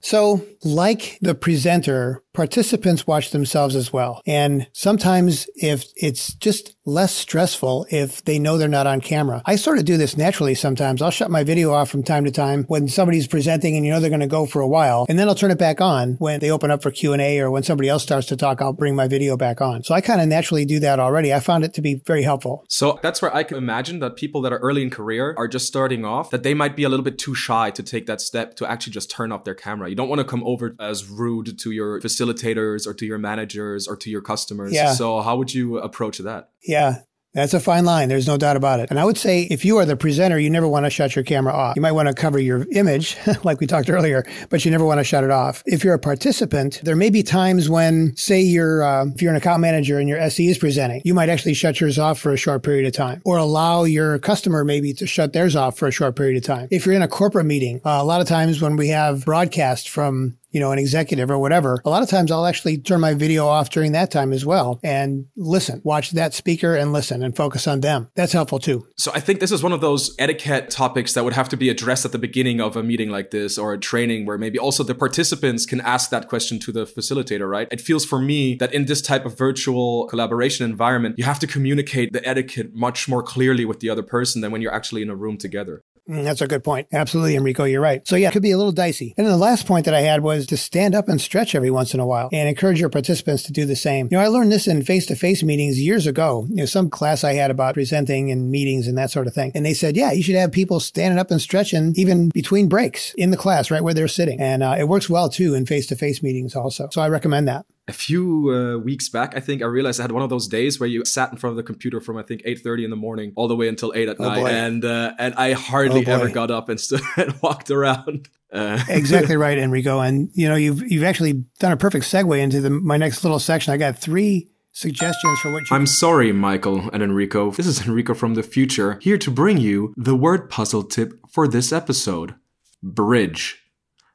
So, 0.03 0.41
like 0.63 1.19
the 1.21 1.35
presenter, 1.35 2.23
participants 2.33 3.05
watch 3.05 3.31
themselves 3.31 3.75
as 3.75 3.91
well. 3.91 4.21
And 4.25 4.67
sometimes 4.73 5.47
if 5.55 5.85
it's 5.95 6.33
just 6.35 6.75
less 6.85 7.13
stressful 7.13 7.85
if 7.91 8.23
they 8.25 8.39
know 8.39 8.57
they're 8.57 8.67
not 8.67 8.87
on 8.87 9.01
camera. 9.01 9.41
I 9.45 9.55
sort 9.55 9.77
of 9.77 9.85
do 9.85 9.97
this 9.97 10.17
naturally 10.17 10.55
sometimes. 10.55 11.01
I'll 11.01 11.11
shut 11.11 11.29
my 11.29 11.43
video 11.43 11.71
off 11.71 11.89
from 11.89 12.03
time 12.03 12.25
to 12.25 12.31
time 12.31 12.63
when 12.65 12.87
somebody's 12.87 13.27
presenting 13.27 13.75
and 13.75 13.85
you 13.85 13.91
know 13.91 13.99
they're 13.99 14.09
going 14.09 14.21
to 14.21 14.27
go 14.27 14.45
for 14.45 14.61
a 14.61 14.67
while, 14.67 15.05
and 15.07 15.19
then 15.19 15.27
I'll 15.27 15.35
turn 15.35 15.51
it 15.51 15.59
back 15.59 15.79
on 15.79 16.15
when 16.15 16.39
they 16.39 16.49
open 16.49 16.71
up 16.71 16.81
for 16.81 16.91
Q&A 16.91 17.39
or 17.39 17.51
when 17.51 17.63
somebody 17.63 17.89
else 17.89 18.03
starts 18.03 18.27
to 18.27 18.37
talk, 18.37 18.61
I'll 18.61 18.73
bring 18.73 18.95
my 18.95 19.07
video 19.07 19.37
back 19.37 19.61
on. 19.61 19.83
So 19.83 19.93
I 19.93 20.01
kind 20.01 20.21
of 20.21 20.27
naturally 20.27 20.65
do 20.65 20.79
that 20.79 20.99
already. 20.99 21.33
I 21.33 21.39
found 21.39 21.63
it 21.63 21.73
to 21.75 21.81
be 21.81 22.01
very 22.05 22.23
helpful. 22.23 22.65
So 22.67 22.99
that's 23.01 23.21
where 23.21 23.33
I 23.33 23.43
can 23.43 23.57
imagine 23.57 23.99
that 23.99 24.15
people 24.15 24.41
that 24.41 24.53
are 24.53 24.59
early 24.59 24.81
in 24.81 24.89
career 24.89 25.35
are 25.37 25.47
just 25.47 25.67
starting 25.67 26.03
off, 26.03 26.31
that 26.31 26.43
they 26.43 26.53
might 26.53 26.75
be 26.75 26.83
a 26.83 26.89
little 26.89 27.03
bit 27.03 27.19
too 27.19 27.35
shy 27.35 27.69
to 27.71 27.83
take 27.83 28.07
that 28.07 28.21
step 28.21 28.55
to 28.55 28.69
actually 28.69 28.93
just 28.93 29.11
turn 29.11 29.31
off 29.31 29.43
their 29.43 29.55
camera. 29.55 29.89
You 29.89 29.95
don't 29.95 30.09
want 30.09 30.19
to 30.19 30.25
come 30.25 30.43
over 30.45 30.75
as 30.79 31.07
rude 31.07 31.59
to 31.59 31.71
your 31.71 31.99
facilitators 32.21 32.87
or 32.87 32.93
to 32.93 33.05
your 33.05 33.17
managers 33.17 33.87
or 33.87 33.95
to 33.97 34.09
your 34.09 34.21
customers. 34.21 34.73
Yeah. 34.73 34.93
So 34.93 35.21
how 35.21 35.37
would 35.37 35.53
you 35.53 35.77
approach 35.77 36.19
that? 36.19 36.49
Yeah. 36.63 37.01
That's 37.33 37.53
a 37.53 37.61
fine 37.61 37.85
line. 37.85 38.09
There's 38.09 38.27
no 38.27 38.35
doubt 38.35 38.57
about 38.57 38.81
it. 38.81 38.89
And 38.89 38.99
I 38.99 39.05
would 39.05 39.17
say 39.17 39.43
if 39.43 39.63
you 39.63 39.77
are 39.77 39.85
the 39.85 39.95
presenter, 39.95 40.37
you 40.37 40.49
never 40.49 40.67
want 40.67 40.85
to 40.85 40.89
shut 40.89 41.15
your 41.15 41.23
camera 41.23 41.53
off. 41.53 41.77
You 41.77 41.81
might 41.81 41.93
want 41.93 42.09
to 42.09 42.13
cover 42.13 42.37
your 42.37 42.67
image, 42.73 43.15
like 43.43 43.61
we 43.61 43.67
talked 43.67 43.89
earlier, 43.89 44.25
but 44.49 44.65
you 44.65 44.71
never 44.71 44.83
want 44.83 44.99
to 44.99 45.05
shut 45.05 45.23
it 45.23 45.31
off. 45.31 45.63
If 45.65 45.81
you're 45.81 45.93
a 45.93 45.99
participant, 45.99 46.81
there 46.83 46.97
may 46.97 47.09
be 47.09 47.23
times 47.23 47.69
when, 47.69 48.17
say, 48.17 48.41
you're 48.41 48.83
uh, 48.83 49.05
if 49.05 49.21
you're 49.21 49.31
an 49.31 49.37
account 49.37 49.61
manager 49.61 49.97
and 49.97 50.09
your 50.09 50.19
SE 50.19 50.45
is 50.45 50.57
presenting, 50.57 51.01
you 51.05 51.13
might 51.13 51.29
actually 51.29 51.53
shut 51.53 51.79
yours 51.79 51.97
off 51.97 52.19
for 52.19 52.33
a 52.33 52.37
short 52.37 52.63
period 52.63 52.85
of 52.85 52.91
time, 52.91 53.21
or 53.23 53.37
allow 53.37 53.85
your 53.85 54.19
customer 54.19 54.65
maybe 54.65 54.91
to 54.95 55.07
shut 55.07 55.31
theirs 55.31 55.55
off 55.55 55.77
for 55.77 55.87
a 55.87 55.91
short 55.91 56.17
period 56.17 56.35
of 56.35 56.43
time. 56.43 56.67
If 56.69 56.85
you're 56.85 56.95
in 56.95 57.01
a 57.01 57.07
corporate 57.07 57.45
meeting, 57.45 57.79
uh, 57.85 57.99
a 58.01 58.03
lot 58.03 58.19
of 58.19 58.27
times 58.27 58.61
when 58.61 58.75
we 58.75 58.89
have 58.89 59.23
broadcast 59.23 59.87
from 59.87 60.37
you 60.51 60.59
know, 60.59 60.71
an 60.71 60.79
executive 60.79 61.31
or 61.31 61.39
whatever, 61.39 61.81
a 61.85 61.89
lot 61.89 62.03
of 62.03 62.09
times 62.09 62.31
I'll 62.31 62.45
actually 62.45 62.77
turn 62.77 62.99
my 62.99 63.13
video 63.13 63.47
off 63.47 63.69
during 63.69 63.93
that 63.93 64.11
time 64.11 64.33
as 64.33 64.45
well 64.45 64.79
and 64.83 65.25
listen, 65.35 65.81
watch 65.83 66.11
that 66.11 66.33
speaker 66.33 66.75
and 66.75 66.93
listen 66.93 67.23
and 67.23 67.35
focus 67.35 67.67
on 67.67 67.81
them. 67.81 68.09
That's 68.15 68.33
helpful 68.33 68.59
too. 68.59 68.87
So 68.97 69.11
I 69.13 69.19
think 69.19 69.39
this 69.39 69.51
is 69.51 69.63
one 69.63 69.73
of 69.73 69.81
those 69.81 70.15
etiquette 70.19 70.69
topics 70.69 71.13
that 71.13 71.23
would 71.23 71.33
have 71.33 71.49
to 71.49 71.57
be 71.57 71.69
addressed 71.69 72.05
at 72.05 72.11
the 72.11 72.19
beginning 72.19 72.61
of 72.61 72.75
a 72.75 72.83
meeting 72.83 73.09
like 73.09 73.31
this 73.31 73.57
or 73.57 73.73
a 73.73 73.77
training 73.77 74.25
where 74.25 74.37
maybe 74.37 74.59
also 74.59 74.83
the 74.83 74.95
participants 74.95 75.65
can 75.65 75.81
ask 75.81 76.09
that 76.09 76.27
question 76.27 76.59
to 76.59 76.71
the 76.71 76.85
facilitator, 76.85 77.49
right? 77.49 77.67
It 77.71 77.81
feels 77.81 78.05
for 78.05 78.19
me 78.19 78.55
that 78.55 78.73
in 78.73 78.85
this 78.85 79.01
type 79.01 79.25
of 79.25 79.37
virtual 79.37 80.07
collaboration 80.07 80.69
environment, 80.69 81.15
you 81.17 81.23
have 81.23 81.39
to 81.39 81.47
communicate 81.47 82.13
the 82.13 82.27
etiquette 82.27 82.73
much 82.73 83.07
more 83.07 83.23
clearly 83.23 83.65
with 83.65 83.79
the 83.79 83.89
other 83.89 84.03
person 84.03 84.41
than 84.41 84.51
when 84.51 84.61
you're 84.61 84.73
actually 84.73 85.01
in 85.01 85.09
a 85.09 85.15
room 85.15 85.37
together. 85.37 85.81
Mm, 86.09 86.23
That's 86.23 86.41
a 86.41 86.47
good 86.47 86.63
point. 86.63 86.87
Absolutely, 86.91 87.35
Enrico, 87.35 87.63
you're 87.63 87.81
right. 87.81 88.05
So 88.07 88.15
yeah, 88.15 88.29
it 88.29 88.31
could 88.31 88.41
be 88.41 88.51
a 88.51 88.57
little 88.57 88.71
dicey. 88.71 89.13
And 89.17 89.25
then 89.25 89.31
the 89.31 89.37
last 89.37 89.67
point 89.67 89.85
that 89.85 89.93
I 89.93 90.01
had 90.01 90.23
was 90.23 90.47
to 90.47 90.57
stand 90.57 90.95
up 90.95 91.07
and 91.07 91.21
stretch 91.21 91.53
every 91.53 91.69
once 91.69 91.93
in 91.93 91.99
a 91.99 92.05
while 92.05 92.29
and 92.33 92.49
encourage 92.49 92.79
your 92.79 92.89
participants 92.89 93.43
to 93.43 93.51
do 93.51 93.65
the 93.65 93.75
same. 93.75 94.07
You 94.11 94.17
know, 94.17 94.23
I 94.23 94.27
learned 94.27 94.51
this 94.51 94.67
in 94.67 94.83
face-to-face 94.83 95.43
meetings 95.43 95.79
years 95.79 96.07
ago. 96.07 96.47
You 96.49 96.57
know, 96.57 96.65
some 96.65 96.89
class 96.89 97.23
I 97.23 97.33
had 97.33 97.51
about 97.51 97.75
presenting 97.75 98.31
and 98.31 98.49
meetings 98.49 98.87
and 98.87 98.97
that 98.97 99.11
sort 99.11 99.27
of 99.27 99.33
thing. 99.33 99.51
And 99.53 99.65
they 99.65 99.73
said, 99.73 99.95
yeah, 99.95 100.11
you 100.11 100.23
should 100.23 100.35
have 100.35 100.51
people 100.51 100.79
standing 100.79 101.19
up 101.19 101.29
and 101.29 101.41
stretching 101.41 101.93
even 101.95 102.29
between 102.29 102.67
breaks 102.67 103.13
in 103.13 103.31
the 103.31 103.37
class, 103.37 103.69
right 103.69 103.83
where 103.83 103.93
they're 103.93 104.07
sitting. 104.07 104.41
And 104.41 104.63
uh, 104.63 104.75
it 104.79 104.87
works 104.87 105.09
well 105.09 105.29
too 105.29 105.53
in 105.53 105.65
face-to-face 105.65 106.23
meetings 106.23 106.55
also. 106.55 106.89
So 106.91 107.01
I 107.01 107.09
recommend 107.09 107.47
that. 107.47 107.65
A 107.87 107.93
few 107.93 108.49
uh, 108.51 108.77
weeks 108.77 109.09
back, 109.09 109.35
I 109.35 109.39
think 109.39 109.61
I 109.61 109.65
realized 109.65 109.99
I 109.99 110.03
had 110.03 110.11
one 110.11 110.21
of 110.23 110.29
those 110.29 110.47
days 110.47 110.79
where 110.79 110.87
you 110.87 111.03
sat 111.03 111.31
in 111.31 111.37
front 111.37 111.51
of 111.53 111.57
the 111.57 111.63
computer 111.63 111.99
from 111.99 112.15
I 112.15 112.21
think 112.21 112.43
8:30 112.43 112.83
in 112.85 112.89
the 112.89 112.95
morning 112.95 113.33
all 113.35 113.47
the 113.47 113.55
way 113.55 113.67
until 113.67 113.91
8 113.95 114.07
at 114.07 114.17
Oh, 114.19 114.23
night, 114.23 114.39
boy. 114.41 114.47
and 114.49 114.85
uh, 114.85 115.13
and 115.17 115.33
I 115.35 115.53
hardly 115.53 116.05
Oh, 116.05 116.11
ever 116.11 116.29
got 116.29 116.51
up 116.51 116.69
and 116.69 116.79
stood 116.79 117.01
and 117.17 117.33
walked 117.41 117.71
around. 117.71 118.29
Uh, 118.53 118.79
exactly 118.89 119.35
right, 119.35 119.57
Enrico. 119.57 119.99
And 119.99 120.29
you 120.33 120.47
know, 120.47 120.55
you've 120.55 120.83
you've 120.91 121.03
actually 121.03 121.33
done 121.59 121.71
a 121.71 121.77
perfect 121.77 122.05
segue 122.05 122.39
into 122.39 122.61
the, 122.61 122.69
my 122.69 122.97
next 122.97 123.23
little 123.23 123.39
section. 123.39 123.73
I 123.73 123.77
got 123.77 123.97
three 123.97 124.49
suggestions 124.73 125.39
for 125.39 125.51
what 125.51 125.69
you 125.69 125.75
I'm 125.75 125.87
sorry, 125.87 126.31
Michael 126.31 126.89
and 126.93 127.01
Enrico. 127.01 127.51
This 127.51 127.65
is 127.67 127.85
Enrico 127.85 128.13
from 128.13 128.35
the 128.35 128.43
future, 128.43 128.99
here 129.01 129.17
to 129.17 129.31
bring 129.31 129.57
you 129.57 129.93
the 129.97 130.15
word 130.15 130.49
puzzle 130.49 130.83
tip 130.83 131.13
for 131.29 131.47
this 131.47 131.73
episode 131.73 132.35
bridge. 132.83 133.57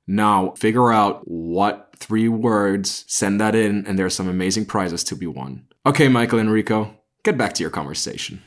Now, 0.07 0.51
figure 0.53 0.93
out 0.93 1.23
what 1.29 1.86
three 1.99 2.29
words, 2.29 3.05
send 3.07 3.41
that 3.41 3.55
in, 3.55 3.87
and 3.87 3.99
there 3.99 4.07
are 4.07 4.11
some 4.11 4.29
amazing 4.29 4.67
prizes 4.67 5.05
to 5.05 5.17
be 5.17 5.27
won. 5.27 5.67
Okay, 5.85 6.09
Michael 6.09 6.39
and 6.39 6.49
Enrico, 6.49 6.97
get 7.23 7.39
back 7.39 7.55
to 7.55 7.63
your 7.63 7.71
conversation. 7.71 8.43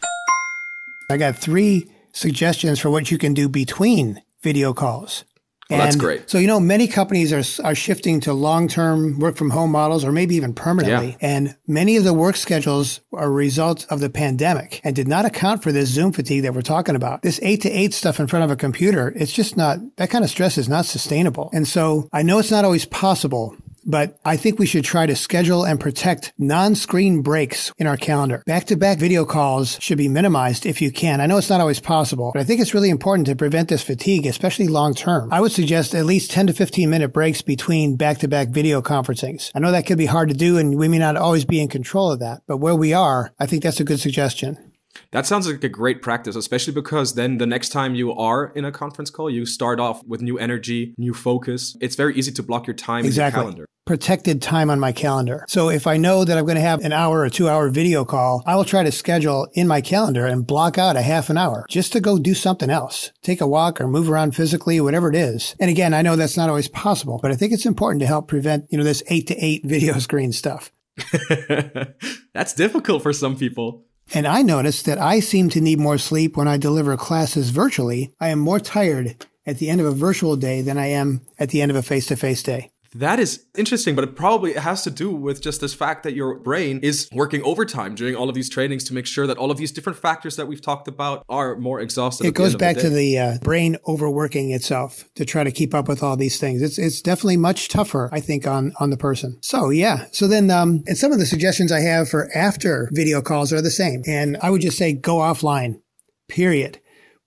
I 1.09 1.17
got 1.17 1.35
three 1.35 1.89
suggestions 2.11 2.79
for 2.79 2.89
what 2.89 3.11
you 3.11 3.17
can 3.17 3.33
do 3.33 3.49
between 3.49 4.21
video 4.41 4.73
calls. 4.73 5.25
Well, 5.69 5.79
that's 5.79 5.95
great. 5.95 6.27
So, 6.29 6.39
you 6.39 6.47
know, 6.47 6.59
many 6.59 6.87
companies 6.87 7.31
are, 7.31 7.63
are 7.63 7.75
shifting 7.75 8.19
to 8.21 8.33
long 8.33 8.67
term 8.67 9.19
work 9.19 9.35
from 9.35 9.51
home 9.51 9.71
models 9.71 10.03
or 10.03 10.11
maybe 10.11 10.35
even 10.35 10.53
permanently. 10.53 11.09
Yeah. 11.09 11.17
And 11.21 11.55
many 11.67 11.95
of 11.95 12.03
the 12.03 12.13
work 12.13 12.37
schedules 12.37 13.01
are 13.13 13.25
a 13.25 13.29
result 13.29 13.85
of 13.89 13.99
the 13.99 14.09
pandemic 14.09 14.81
and 14.83 14.95
did 14.95 15.07
not 15.07 15.25
account 15.25 15.61
for 15.61 15.71
this 15.71 15.89
Zoom 15.89 16.11
fatigue 16.11 16.41
that 16.41 16.55
we're 16.55 16.61
talking 16.63 16.95
about. 16.95 17.21
This 17.21 17.39
eight 17.43 17.61
to 17.61 17.69
eight 17.69 17.93
stuff 17.93 18.19
in 18.19 18.25
front 18.25 18.45
of 18.45 18.51
a 18.51 18.55
computer, 18.55 19.13
it's 19.15 19.31
just 19.31 19.57
not, 19.57 19.77
that 19.97 20.09
kind 20.09 20.23
of 20.23 20.31
stress 20.31 20.57
is 20.57 20.67
not 20.67 20.85
sustainable. 20.85 21.51
And 21.53 21.67
so 21.67 22.09
I 22.11 22.23
know 22.23 22.39
it's 22.39 22.51
not 22.51 22.65
always 22.65 22.85
possible. 22.85 23.55
But 23.89 24.19
I 24.23 24.37
think 24.37 24.59
we 24.59 24.67
should 24.67 24.85
try 24.85 25.07
to 25.07 25.15
schedule 25.15 25.65
and 25.65 25.79
protect 25.79 26.31
non-screen 26.37 27.23
breaks 27.23 27.73
in 27.79 27.87
our 27.87 27.97
calendar. 27.97 28.43
Back-to-back 28.45 28.99
video 28.99 29.25
calls 29.25 29.79
should 29.81 29.97
be 29.97 30.07
minimized 30.07 30.67
if 30.67 30.79
you 30.79 30.91
can. 30.91 31.19
I 31.19 31.25
know 31.25 31.37
it's 31.37 31.49
not 31.49 31.59
always 31.59 31.79
possible, 31.79 32.29
but 32.31 32.39
I 32.39 32.43
think 32.43 32.61
it's 32.61 32.75
really 32.75 32.91
important 32.91 33.25
to 33.27 33.35
prevent 33.35 33.67
this 33.67 33.81
fatigue, 33.81 34.27
especially 34.27 34.67
long 34.67 34.93
term. 34.93 35.33
I 35.33 35.41
would 35.41 35.51
suggest 35.51 35.95
at 35.95 36.05
least 36.05 36.29
10 36.29 36.47
to 36.47 36.53
15 36.53 36.87
minute 36.87 37.11
breaks 37.11 37.41
between 37.41 37.95
back-to-back 37.95 38.49
video 38.49 38.79
conferencings. 38.83 39.49
I 39.55 39.59
know 39.59 39.71
that 39.71 39.87
could 39.87 39.97
be 39.97 40.05
hard 40.05 40.29
to 40.29 40.35
do 40.35 40.59
and 40.59 40.77
we 40.77 40.87
may 40.87 40.99
not 40.99 41.17
always 41.17 41.45
be 41.45 41.59
in 41.59 41.67
control 41.67 42.11
of 42.11 42.19
that, 42.19 42.43
but 42.45 42.57
where 42.57 42.75
we 42.75 42.93
are, 42.93 43.33
I 43.39 43.47
think 43.47 43.63
that's 43.63 43.79
a 43.79 43.83
good 43.83 43.99
suggestion. 43.99 44.68
That 45.11 45.25
sounds 45.25 45.47
like 45.47 45.63
a 45.63 45.69
great 45.69 46.01
practice, 46.03 46.35
especially 46.35 46.73
because 46.73 47.15
then 47.15 47.39
the 47.39 47.47
next 47.47 47.69
time 47.69 47.95
you 47.95 48.13
are 48.13 48.51
in 48.55 48.63
a 48.63 48.71
conference 48.71 49.09
call, 49.09 49.29
you 49.29 49.45
start 49.45 49.79
off 49.79 50.05
with 50.05 50.21
new 50.21 50.37
energy, 50.37 50.93
new 50.99 51.15
focus. 51.15 51.75
It's 51.81 51.95
very 51.95 52.15
easy 52.15 52.31
to 52.33 52.43
block 52.43 52.67
your 52.67 52.75
time 52.75 52.99
in 52.99 53.05
your 53.05 53.09
Exactly. 53.09 53.41
calendar. 53.41 53.65
Protected 53.87 54.39
time 54.39 54.69
on 54.69 54.79
my 54.79 54.91
calendar. 54.91 55.45
So 55.47 55.69
if 55.69 55.87
I 55.87 55.97
know 55.97 56.23
that 56.23 56.37
I'm 56.37 56.45
going 56.45 56.57
to 56.57 56.61
have 56.61 56.81
an 56.85 56.93
hour 56.93 57.21
or 57.21 57.29
two 57.31 57.49
hour 57.49 57.69
video 57.69 58.05
call, 58.05 58.43
I 58.45 58.55
will 58.55 58.65
try 58.65 58.83
to 58.83 58.91
schedule 58.91 59.47
in 59.55 59.67
my 59.67 59.81
calendar 59.81 60.27
and 60.27 60.45
block 60.45 60.77
out 60.77 60.95
a 60.95 61.01
half 61.01 61.31
an 61.31 61.39
hour 61.39 61.65
just 61.67 61.91
to 61.93 61.99
go 61.99 62.19
do 62.19 62.35
something 62.35 62.69
else. 62.69 63.11
Take 63.23 63.41
a 63.41 63.47
walk 63.47 63.81
or 63.81 63.87
move 63.87 64.07
around 64.11 64.35
physically, 64.35 64.79
whatever 64.79 65.09
it 65.09 65.15
is. 65.15 65.55
And 65.59 65.71
again, 65.71 65.95
I 65.95 66.03
know 66.03 66.15
that's 66.15 66.37
not 66.37 66.49
always 66.49 66.67
possible, 66.67 67.17
but 67.19 67.31
I 67.31 67.35
think 67.35 67.51
it's 67.51 67.65
important 67.65 68.01
to 68.01 68.05
help 68.07 68.27
prevent, 68.27 68.67
you 68.69 68.77
know, 68.77 68.83
this 68.83 69.01
eight 69.07 69.25
to 69.25 69.35
eight 69.43 69.65
video 69.65 69.97
screen 69.97 70.33
stuff. 70.33 70.71
That's 72.33 72.53
difficult 72.53 73.01
for 73.01 73.13
some 73.13 73.37
people. 73.37 73.85
And 74.13 74.25
I 74.25 74.41
noticed 74.41 74.85
that 74.85 74.97
I 74.97 75.19
seem 75.19 75.49
to 75.49 75.61
need 75.61 75.79
more 75.79 75.97
sleep 75.97 76.35
when 76.35 76.47
I 76.47 76.57
deliver 76.57 76.97
classes 76.97 77.51
virtually. 77.51 78.11
I 78.19 78.29
am 78.29 78.39
more 78.39 78.59
tired 78.59 79.25
at 79.45 79.59
the 79.59 79.69
end 79.69 79.81
of 79.81 79.87
a 79.87 79.91
virtual 79.91 80.35
day 80.35 80.61
than 80.61 80.77
I 80.77 80.87
am 80.87 81.21
at 81.37 81.49
the 81.49 81.61
end 81.61 81.69
of 81.71 81.77
a 81.77 81.83
face 81.83 82.07
to 82.07 82.15
face 82.15 82.41
day. 82.41 82.71
That 82.95 83.19
is 83.19 83.45
interesting, 83.55 83.95
but 83.95 84.03
it 84.03 84.15
probably 84.15 84.53
has 84.53 84.83
to 84.83 84.91
do 84.91 85.11
with 85.11 85.41
just 85.41 85.61
this 85.61 85.73
fact 85.73 86.03
that 86.03 86.13
your 86.13 86.35
brain 86.39 86.79
is 86.81 87.07
working 87.11 87.43
overtime 87.43 87.93
during 87.93 88.15
all 88.15 88.29
of 88.29 88.35
these 88.35 88.49
trainings 88.49 88.83
to 88.85 88.93
make 88.93 89.05
sure 89.05 89.27
that 89.27 89.37
all 89.37 89.51
of 89.51 89.57
these 89.57 89.71
different 89.71 89.99
factors 89.99 90.35
that 90.37 90.47
we've 90.47 90.61
talked 90.61 90.87
about 90.87 91.23
are 91.29 91.55
more 91.55 91.79
exhausted. 91.79 92.25
It 92.25 92.33
goes 92.33 92.55
back 92.55 92.77
the 92.77 92.81
to 92.83 92.89
the 92.89 93.19
uh, 93.19 93.37
brain 93.43 93.77
overworking 93.87 94.51
itself 94.51 95.03
to 95.15 95.25
try 95.25 95.43
to 95.43 95.51
keep 95.51 95.73
up 95.73 95.87
with 95.87 96.01
all 96.01 96.17
these 96.17 96.39
things. 96.39 96.61
It's 96.61 96.79
it's 96.79 97.01
definitely 97.01 97.37
much 97.37 97.69
tougher, 97.69 98.09
I 98.11 98.19
think, 98.19 98.47
on 98.47 98.73
on 98.79 98.89
the 98.89 98.97
person. 98.97 99.37
So 99.41 99.69
yeah. 99.69 100.05
So 100.11 100.27
then, 100.27 100.49
um, 100.49 100.83
and 100.87 100.97
some 100.97 101.11
of 101.11 101.19
the 101.19 101.25
suggestions 101.25 101.71
I 101.71 101.81
have 101.81 102.09
for 102.09 102.29
after 102.35 102.89
video 102.91 103.21
calls 103.21 103.53
are 103.53 103.61
the 103.61 103.71
same, 103.71 104.01
and 104.07 104.37
I 104.41 104.49
would 104.49 104.61
just 104.61 104.77
say 104.77 104.93
go 104.93 105.17
offline. 105.17 105.81
Period. 106.27 106.79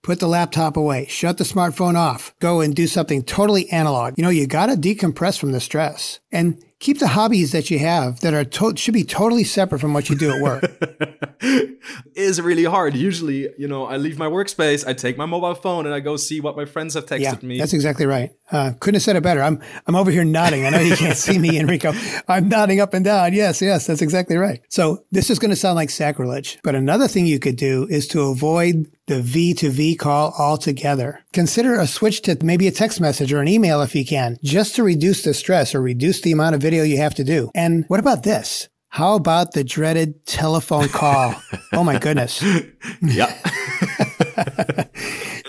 Put 0.03 0.19
the 0.19 0.27
laptop 0.27 0.77
away, 0.77 1.07
shut 1.07 1.37
the 1.37 1.43
smartphone 1.43 1.95
off, 1.95 2.35
go 2.39 2.61
and 2.61 2.75
do 2.75 2.85
something 2.85 3.23
totally 3.23 3.69
analog. 3.71 4.13
You 4.17 4.23
know, 4.23 4.29
you 4.29 4.45
got 4.45 4.67
to 4.67 4.73
decompress 4.73 5.39
from 5.39 5.53
the 5.53 5.61
stress 5.61 6.19
and 6.33 6.61
keep 6.79 6.99
the 6.99 7.07
hobbies 7.07 7.53
that 7.53 7.71
you 7.71 7.79
have 7.79 8.19
that 8.19 8.33
are 8.33 8.43
to- 8.43 8.75
should 8.75 8.93
be 8.93 9.05
totally 9.05 9.45
separate 9.45 9.79
from 9.79 9.93
what 9.93 10.09
you 10.09 10.17
do 10.17 10.31
at 10.31 10.41
work. 10.41 10.63
is 12.15 12.41
really 12.41 12.63
hard. 12.63 12.95
Usually, 12.95 13.49
you 13.57 13.67
know, 13.67 13.85
I 13.85 13.97
leave 13.97 14.17
my 14.17 14.27
workspace, 14.27 14.85
I 14.85 14.93
take 14.93 15.17
my 15.17 15.25
mobile 15.25 15.55
phone, 15.55 15.85
and 15.85 15.93
I 15.93 15.99
go 15.99 16.17
see 16.17 16.41
what 16.41 16.57
my 16.57 16.65
friends 16.65 16.95
have 16.95 17.05
texted 17.05 17.41
yeah, 17.41 17.47
me. 17.47 17.59
That's 17.59 17.73
exactly 17.73 18.05
right. 18.05 18.31
Uh, 18.51 18.73
couldn't 18.79 18.95
have 18.95 19.03
said 19.03 19.15
it 19.15 19.23
better. 19.23 19.41
I'm 19.41 19.61
I'm 19.87 19.95
over 19.95 20.11
here 20.11 20.23
nodding. 20.23 20.65
I 20.65 20.69
know 20.69 20.79
you 20.79 20.95
can't 20.95 21.17
see 21.17 21.39
me, 21.39 21.57
Enrico. 21.59 21.93
I'm 22.27 22.49
nodding 22.49 22.79
up 22.79 22.93
and 22.93 23.03
down. 23.05 23.33
Yes, 23.33 23.61
yes, 23.61 23.87
that's 23.87 24.01
exactly 24.01 24.37
right. 24.37 24.61
So 24.69 25.05
this 25.11 25.29
is 25.29 25.39
going 25.39 25.51
to 25.51 25.55
sound 25.55 25.75
like 25.75 25.89
sacrilege, 25.89 26.59
but 26.63 26.75
another 26.75 27.07
thing 27.07 27.25
you 27.25 27.39
could 27.39 27.55
do 27.55 27.87
is 27.89 28.07
to 28.09 28.21
avoid 28.21 28.91
the 29.07 29.21
V 29.21 29.53
to 29.55 29.69
V 29.69 29.95
call 29.95 30.33
altogether. 30.37 31.19
Consider 31.33 31.79
a 31.79 31.87
switch 31.87 32.21
to 32.21 32.37
maybe 32.43 32.67
a 32.67 32.71
text 32.71 33.01
message 33.01 33.33
or 33.33 33.41
an 33.41 33.47
email 33.47 33.81
if 33.81 33.95
you 33.95 34.05
can, 34.05 34.37
just 34.43 34.75
to 34.75 34.83
reduce 34.83 35.23
the 35.23 35.33
stress 35.33 35.75
or 35.75 35.81
reduce 35.81 36.21
the 36.23 36.31
amount 36.31 36.55
of 36.55 36.61
video 36.61 36.83
you 36.83 36.97
have 36.97 37.15
to 37.15 37.23
do. 37.23 37.51
And 37.55 37.85
what 37.87 37.99
about 37.99 38.23
this? 38.23 38.69
How 38.89 39.15
about 39.15 39.53
the 39.53 39.63
dreaded 39.63 40.25
telephone 40.25 40.87
call? 40.87 41.35
oh 41.73 41.83
my 41.83 41.97
goodness. 41.99 42.43
Yeah. 43.01 43.33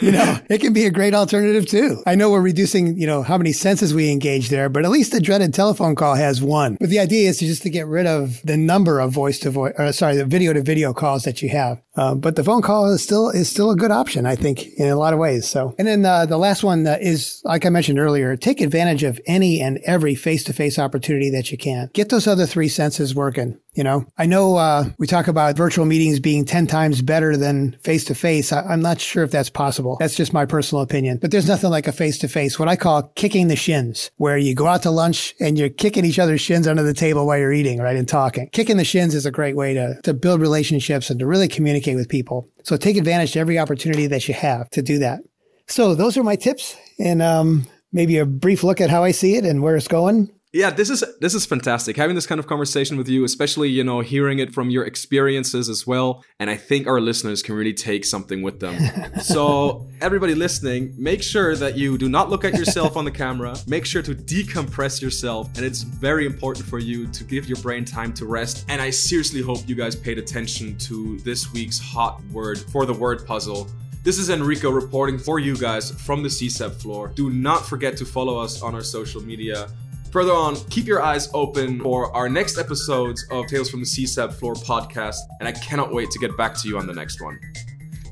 you 0.05 0.13
know, 0.13 0.39
it 0.51 0.61
can 0.61 0.73
be 0.73 0.85
a 0.85 0.91
great 0.91 1.15
alternative 1.15 1.67
too. 1.67 2.03
I 2.07 2.15
know 2.15 2.31
we're 2.31 2.41
reducing, 2.41 2.97
you 2.97 3.07
know, 3.07 3.23
how 3.23 3.39
many 3.39 3.53
senses 3.53 3.95
we 3.95 4.11
engage 4.11 4.51
there, 4.51 4.69
but 4.69 4.85
at 4.85 4.91
least 4.91 5.13
the 5.13 5.21
dreaded 5.21 5.55
telephone 5.55 5.95
call 5.95 6.15
has 6.15 6.43
one. 6.43 6.77
But 6.79 6.91
the 6.91 6.99
idea 6.99 7.29
is 7.29 7.39
to 7.39 7.47
just 7.47 7.63
to 7.63 7.71
get 7.71 7.87
rid 7.87 8.07
of 8.07 8.41
the 8.45 8.57
number 8.57 9.01
of 9.01 9.13
voice 9.13 9.39
to 9.41 9.51
voice, 9.51 9.73
or 9.79 9.93
sorry, 9.93 10.17
the 10.17 10.25
video 10.25 10.53
to 10.53 10.63
video 10.63 10.93
calls 10.93 11.25
that 11.25 11.43
you 11.43 11.49
have. 11.49 11.83
Uh, 11.97 12.15
but 12.15 12.37
the 12.37 12.45
phone 12.45 12.61
call 12.61 12.93
is 12.93 13.03
still 13.03 13.31
is 13.31 13.49
still 13.49 13.71
a 13.71 13.77
good 13.77 13.93
option, 13.93 14.27
I 14.27 14.35
think, 14.35 14.67
in 14.77 14.89
a 14.89 14.97
lot 14.97 15.13
of 15.13 15.19
ways. 15.19 15.49
So, 15.49 15.75
and 15.79 15.87
then 15.87 16.05
uh, 16.05 16.27
the 16.27 16.39
last 16.39 16.65
one 16.65 16.87
uh, 16.87 16.99
is, 17.01 17.41
like 17.45 17.65
I 17.65 17.69
mentioned 17.69 17.99
earlier, 17.99 18.37
take 18.37 18.61
advantage 18.61 19.05
of 19.05 19.21
any 19.27 19.61
and 19.61 19.79
every 19.85 20.15
face 20.15 20.43
to 20.45 20.53
face 20.53 20.79
opportunity 20.79 21.31
that 21.31 21.53
you 21.53 21.59
can. 21.59 21.91
Get 21.95 22.09
those 22.09 22.27
other 22.27 22.47
three 22.47 22.69
senses 22.69 23.15
working. 23.15 23.59
You 23.75 23.85
know, 23.85 24.07
I 24.17 24.27
know 24.27 24.57
uh, 24.57 24.85
we 24.99 25.07
talk 25.07 25.27
about 25.27 25.57
virtual 25.57 25.85
meetings 25.85 26.21
being 26.21 26.45
10 26.45 26.69
times 26.69 27.03
better 27.03 27.37
than 27.37 27.73
face 27.83 28.05
to 28.05 28.15
face. 28.15 28.53
I'm 28.53 28.83
not 28.83 29.01
sure 29.01 29.25
if 29.25 29.33
that's 29.33 29.51
possible. 29.51 29.94
That's 29.99 30.17
just 30.17 30.33
my 30.33 30.47
personal 30.47 30.83
opinion. 30.83 31.19
But 31.21 31.31
there's 31.31 31.49
nothing 31.49 31.71
like 31.71 31.87
a 31.87 31.93
face 31.93 32.19
to 32.19 32.29
face, 32.29 32.59
what 32.59 32.69
I 32.69 32.77
call 32.77 33.05
kicking 33.15 33.49
the 33.49 33.57
shins, 33.57 34.11
where 34.17 34.39
you 34.39 34.55
go 34.55 34.67
out 34.67 34.83
to 34.83 34.91
lunch 34.91 35.35
and 35.41 35.59
you're 35.59 35.69
kicking 35.69 36.05
each 36.05 36.19
other's 36.19 36.41
shins 36.41 36.67
under 36.67 36.83
the 36.83 36.95
table 36.95 37.27
while 37.27 37.39
you're 37.39 37.53
eating, 37.53 37.81
right? 37.81 37.97
And 37.97 38.09
talking. 38.09 38.49
Kicking 38.51 38.77
the 38.77 38.85
shins 38.85 39.15
is 39.15 39.27
a 39.27 39.31
great 39.31 39.57
way 39.57 39.75
to, 39.75 40.01
to 40.03 40.15
build 40.15 40.41
relationships 40.41 41.11
and 41.11 41.19
to 41.21 41.27
really 41.27 41.49
communicate 41.49 41.97
with 41.97 42.09
people. 42.09 42.49
So 42.65 42.77
take 42.77 42.97
advantage 42.97 43.37
of 43.37 43.41
every 43.41 43.59
opportunity 43.59 44.07
that 44.09 44.29
you 44.29 44.35
have 44.35 44.71
to 44.71 44.83
do 44.83 44.99
that. 44.99 45.21
So 45.67 45.95
those 45.95 46.17
are 46.17 46.23
my 46.23 46.37
tips 46.37 46.77
and 46.99 47.23
um, 47.23 47.67
maybe 47.93 48.19
a 48.19 48.27
brief 48.27 48.63
look 48.65 48.81
at 48.81 48.91
how 48.91 49.05
I 49.05 49.13
see 49.13 49.37
it 49.37 49.45
and 49.45 49.63
where 49.63 49.77
it's 49.77 49.89
going. 49.89 50.31
Yeah, 50.55 50.71
this 50.71 50.89
is 50.89 51.03
this 51.21 51.35
is 51.35 51.45
fantastic. 51.45 51.97
Having 51.97 52.15
this 52.15 52.29
kind 52.29 52.39
of 52.39 52.47
conversation 52.47 52.97
with 52.97 53.09
you, 53.09 53.25
especially, 53.25 53.71
you 53.71 53.83
know, 53.83 54.03
hearing 54.03 54.39
it 54.39 54.55
from 54.55 54.71
your 54.71 54.85
experiences 54.85 55.69
as 55.69 55.85
well. 55.85 56.25
And 56.39 56.49
I 56.49 56.55
think 56.55 56.87
our 56.87 57.01
listeners 57.01 57.43
can 57.43 57.57
really 57.57 57.75
take 57.75 58.05
something 58.05 58.41
with 58.41 58.61
them. 58.61 58.77
so, 59.21 59.89
everybody 60.01 60.37
listening, 60.37 60.95
make 60.97 61.25
sure 61.25 61.57
that 61.57 61.77
you 61.77 61.99
do 61.99 62.09
not 62.09 62.31
look 62.31 62.45
at 62.45 62.55
yourself 62.55 62.97
on 62.97 63.05
the 63.05 63.11
camera. 63.11 63.57
Make 63.67 63.85
sure 63.85 64.01
to 64.03 64.15
decompress 64.15 65.03
yourself. 65.03 65.49
And 65.57 65.67
it's 65.67 65.83
very 65.83 66.25
important 66.25 66.65
for 66.65 66.79
you 66.79 67.09
to 67.09 67.25
give 67.25 67.49
your 67.49 67.59
brain 67.59 67.85
time 67.85 68.15
to 68.15 68.25
rest. 68.25 68.65
And 68.69 68.81
I 68.81 68.91
seriously 68.91 69.43
hope 69.43 69.69
you 69.69 69.75
guys 69.75 69.97
paid 69.97 70.19
attention 70.19 70.79
to 70.79 71.19
this 71.25 71.53
week's 71.53 71.81
hot 71.81 72.23
word 72.31 72.61
for 72.61 72.87
the 72.87 72.95
word 72.95 73.27
puzzle. 73.27 73.67
This 74.05 74.19
is 74.19 74.29
Enrico 74.29 74.71
reporting 74.71 75.19
for 75.19 75.39
you 75.39 75.57
guys 75.57 75.91
from 75.91 76.23
the 76.23 76.29
CSAP 76.29 76.75
floor. 76.75 77.09
Do 77.09 77.31
not 77.31 77.65
forget 77.65 77.97
to 77.97 78.05
follow 78.05 78.39
us 78.39 78.61
on 78.61 78.75
our 78.75 78.83
social 78.83 79.23
media. 79.23 79.67
Further 80.15 80.33
on, 80.33 80.55
keep 80.71 80.87
your 80.87 81.03
eyes 81.03 81.29
open 81.35 81.81
for 81.81 82.15
our 82.15 82.29
next 82.29 82.57
episodes 82.57 83.27
of 83.33 83.49
Tales 83.49 83.69
from 83.69 83.81
the 83.81 83.87
CSAP 83.87 84.33
Floor 84.35 84.55
podcast, 84.55 85.17
and 85.41 85.49
I 85.49 85.51
cannot 85.51 85.93
wait 85.93 86.13
to 86.13 86.21
get 86.21 86.37
back 86.37 86.57
to 86.59 86.69
you 86.69 86.79
on 86.79 86.87
the 86.87 86.93
next 86.93 87.21
one. 87.21 87.37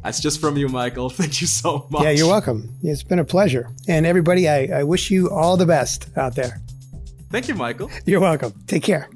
That's 0.03 0.19
just 0.19 0.41
from 0.41 0.57
you, 0.57 0.69
Michael. 0.69 1.11
Thank 1.11 1.41
you 1.41 1.47
so 1.47 1.87
much. 1.93 2.03
Yeah, 2.03 2.11
you're 2.11 2.27
welcome. 2.27 2.75
It's 2.83 3.05
been 3.05 3.21
a 3.21 3.25
pleasure. 3.25 3.71
And 3.87 4.05
everybody, 4.05 4.49
I, 4.49 4.81
I 4.81 4.83
wish 4.83 5.13
you 5.13 5.31
all 5.31 5.57
the 5.57 5.65
best 5.65 6.09
out 6.19 6.35
there. 6.35 6.61
Thank 7.31 7.47
you, 7.47 7.55
Michael. 7.55 7.89
You're 8.05 8.19
welcome. 8.19 8.53
Take 8.67 8.83
care. 8.83 9.09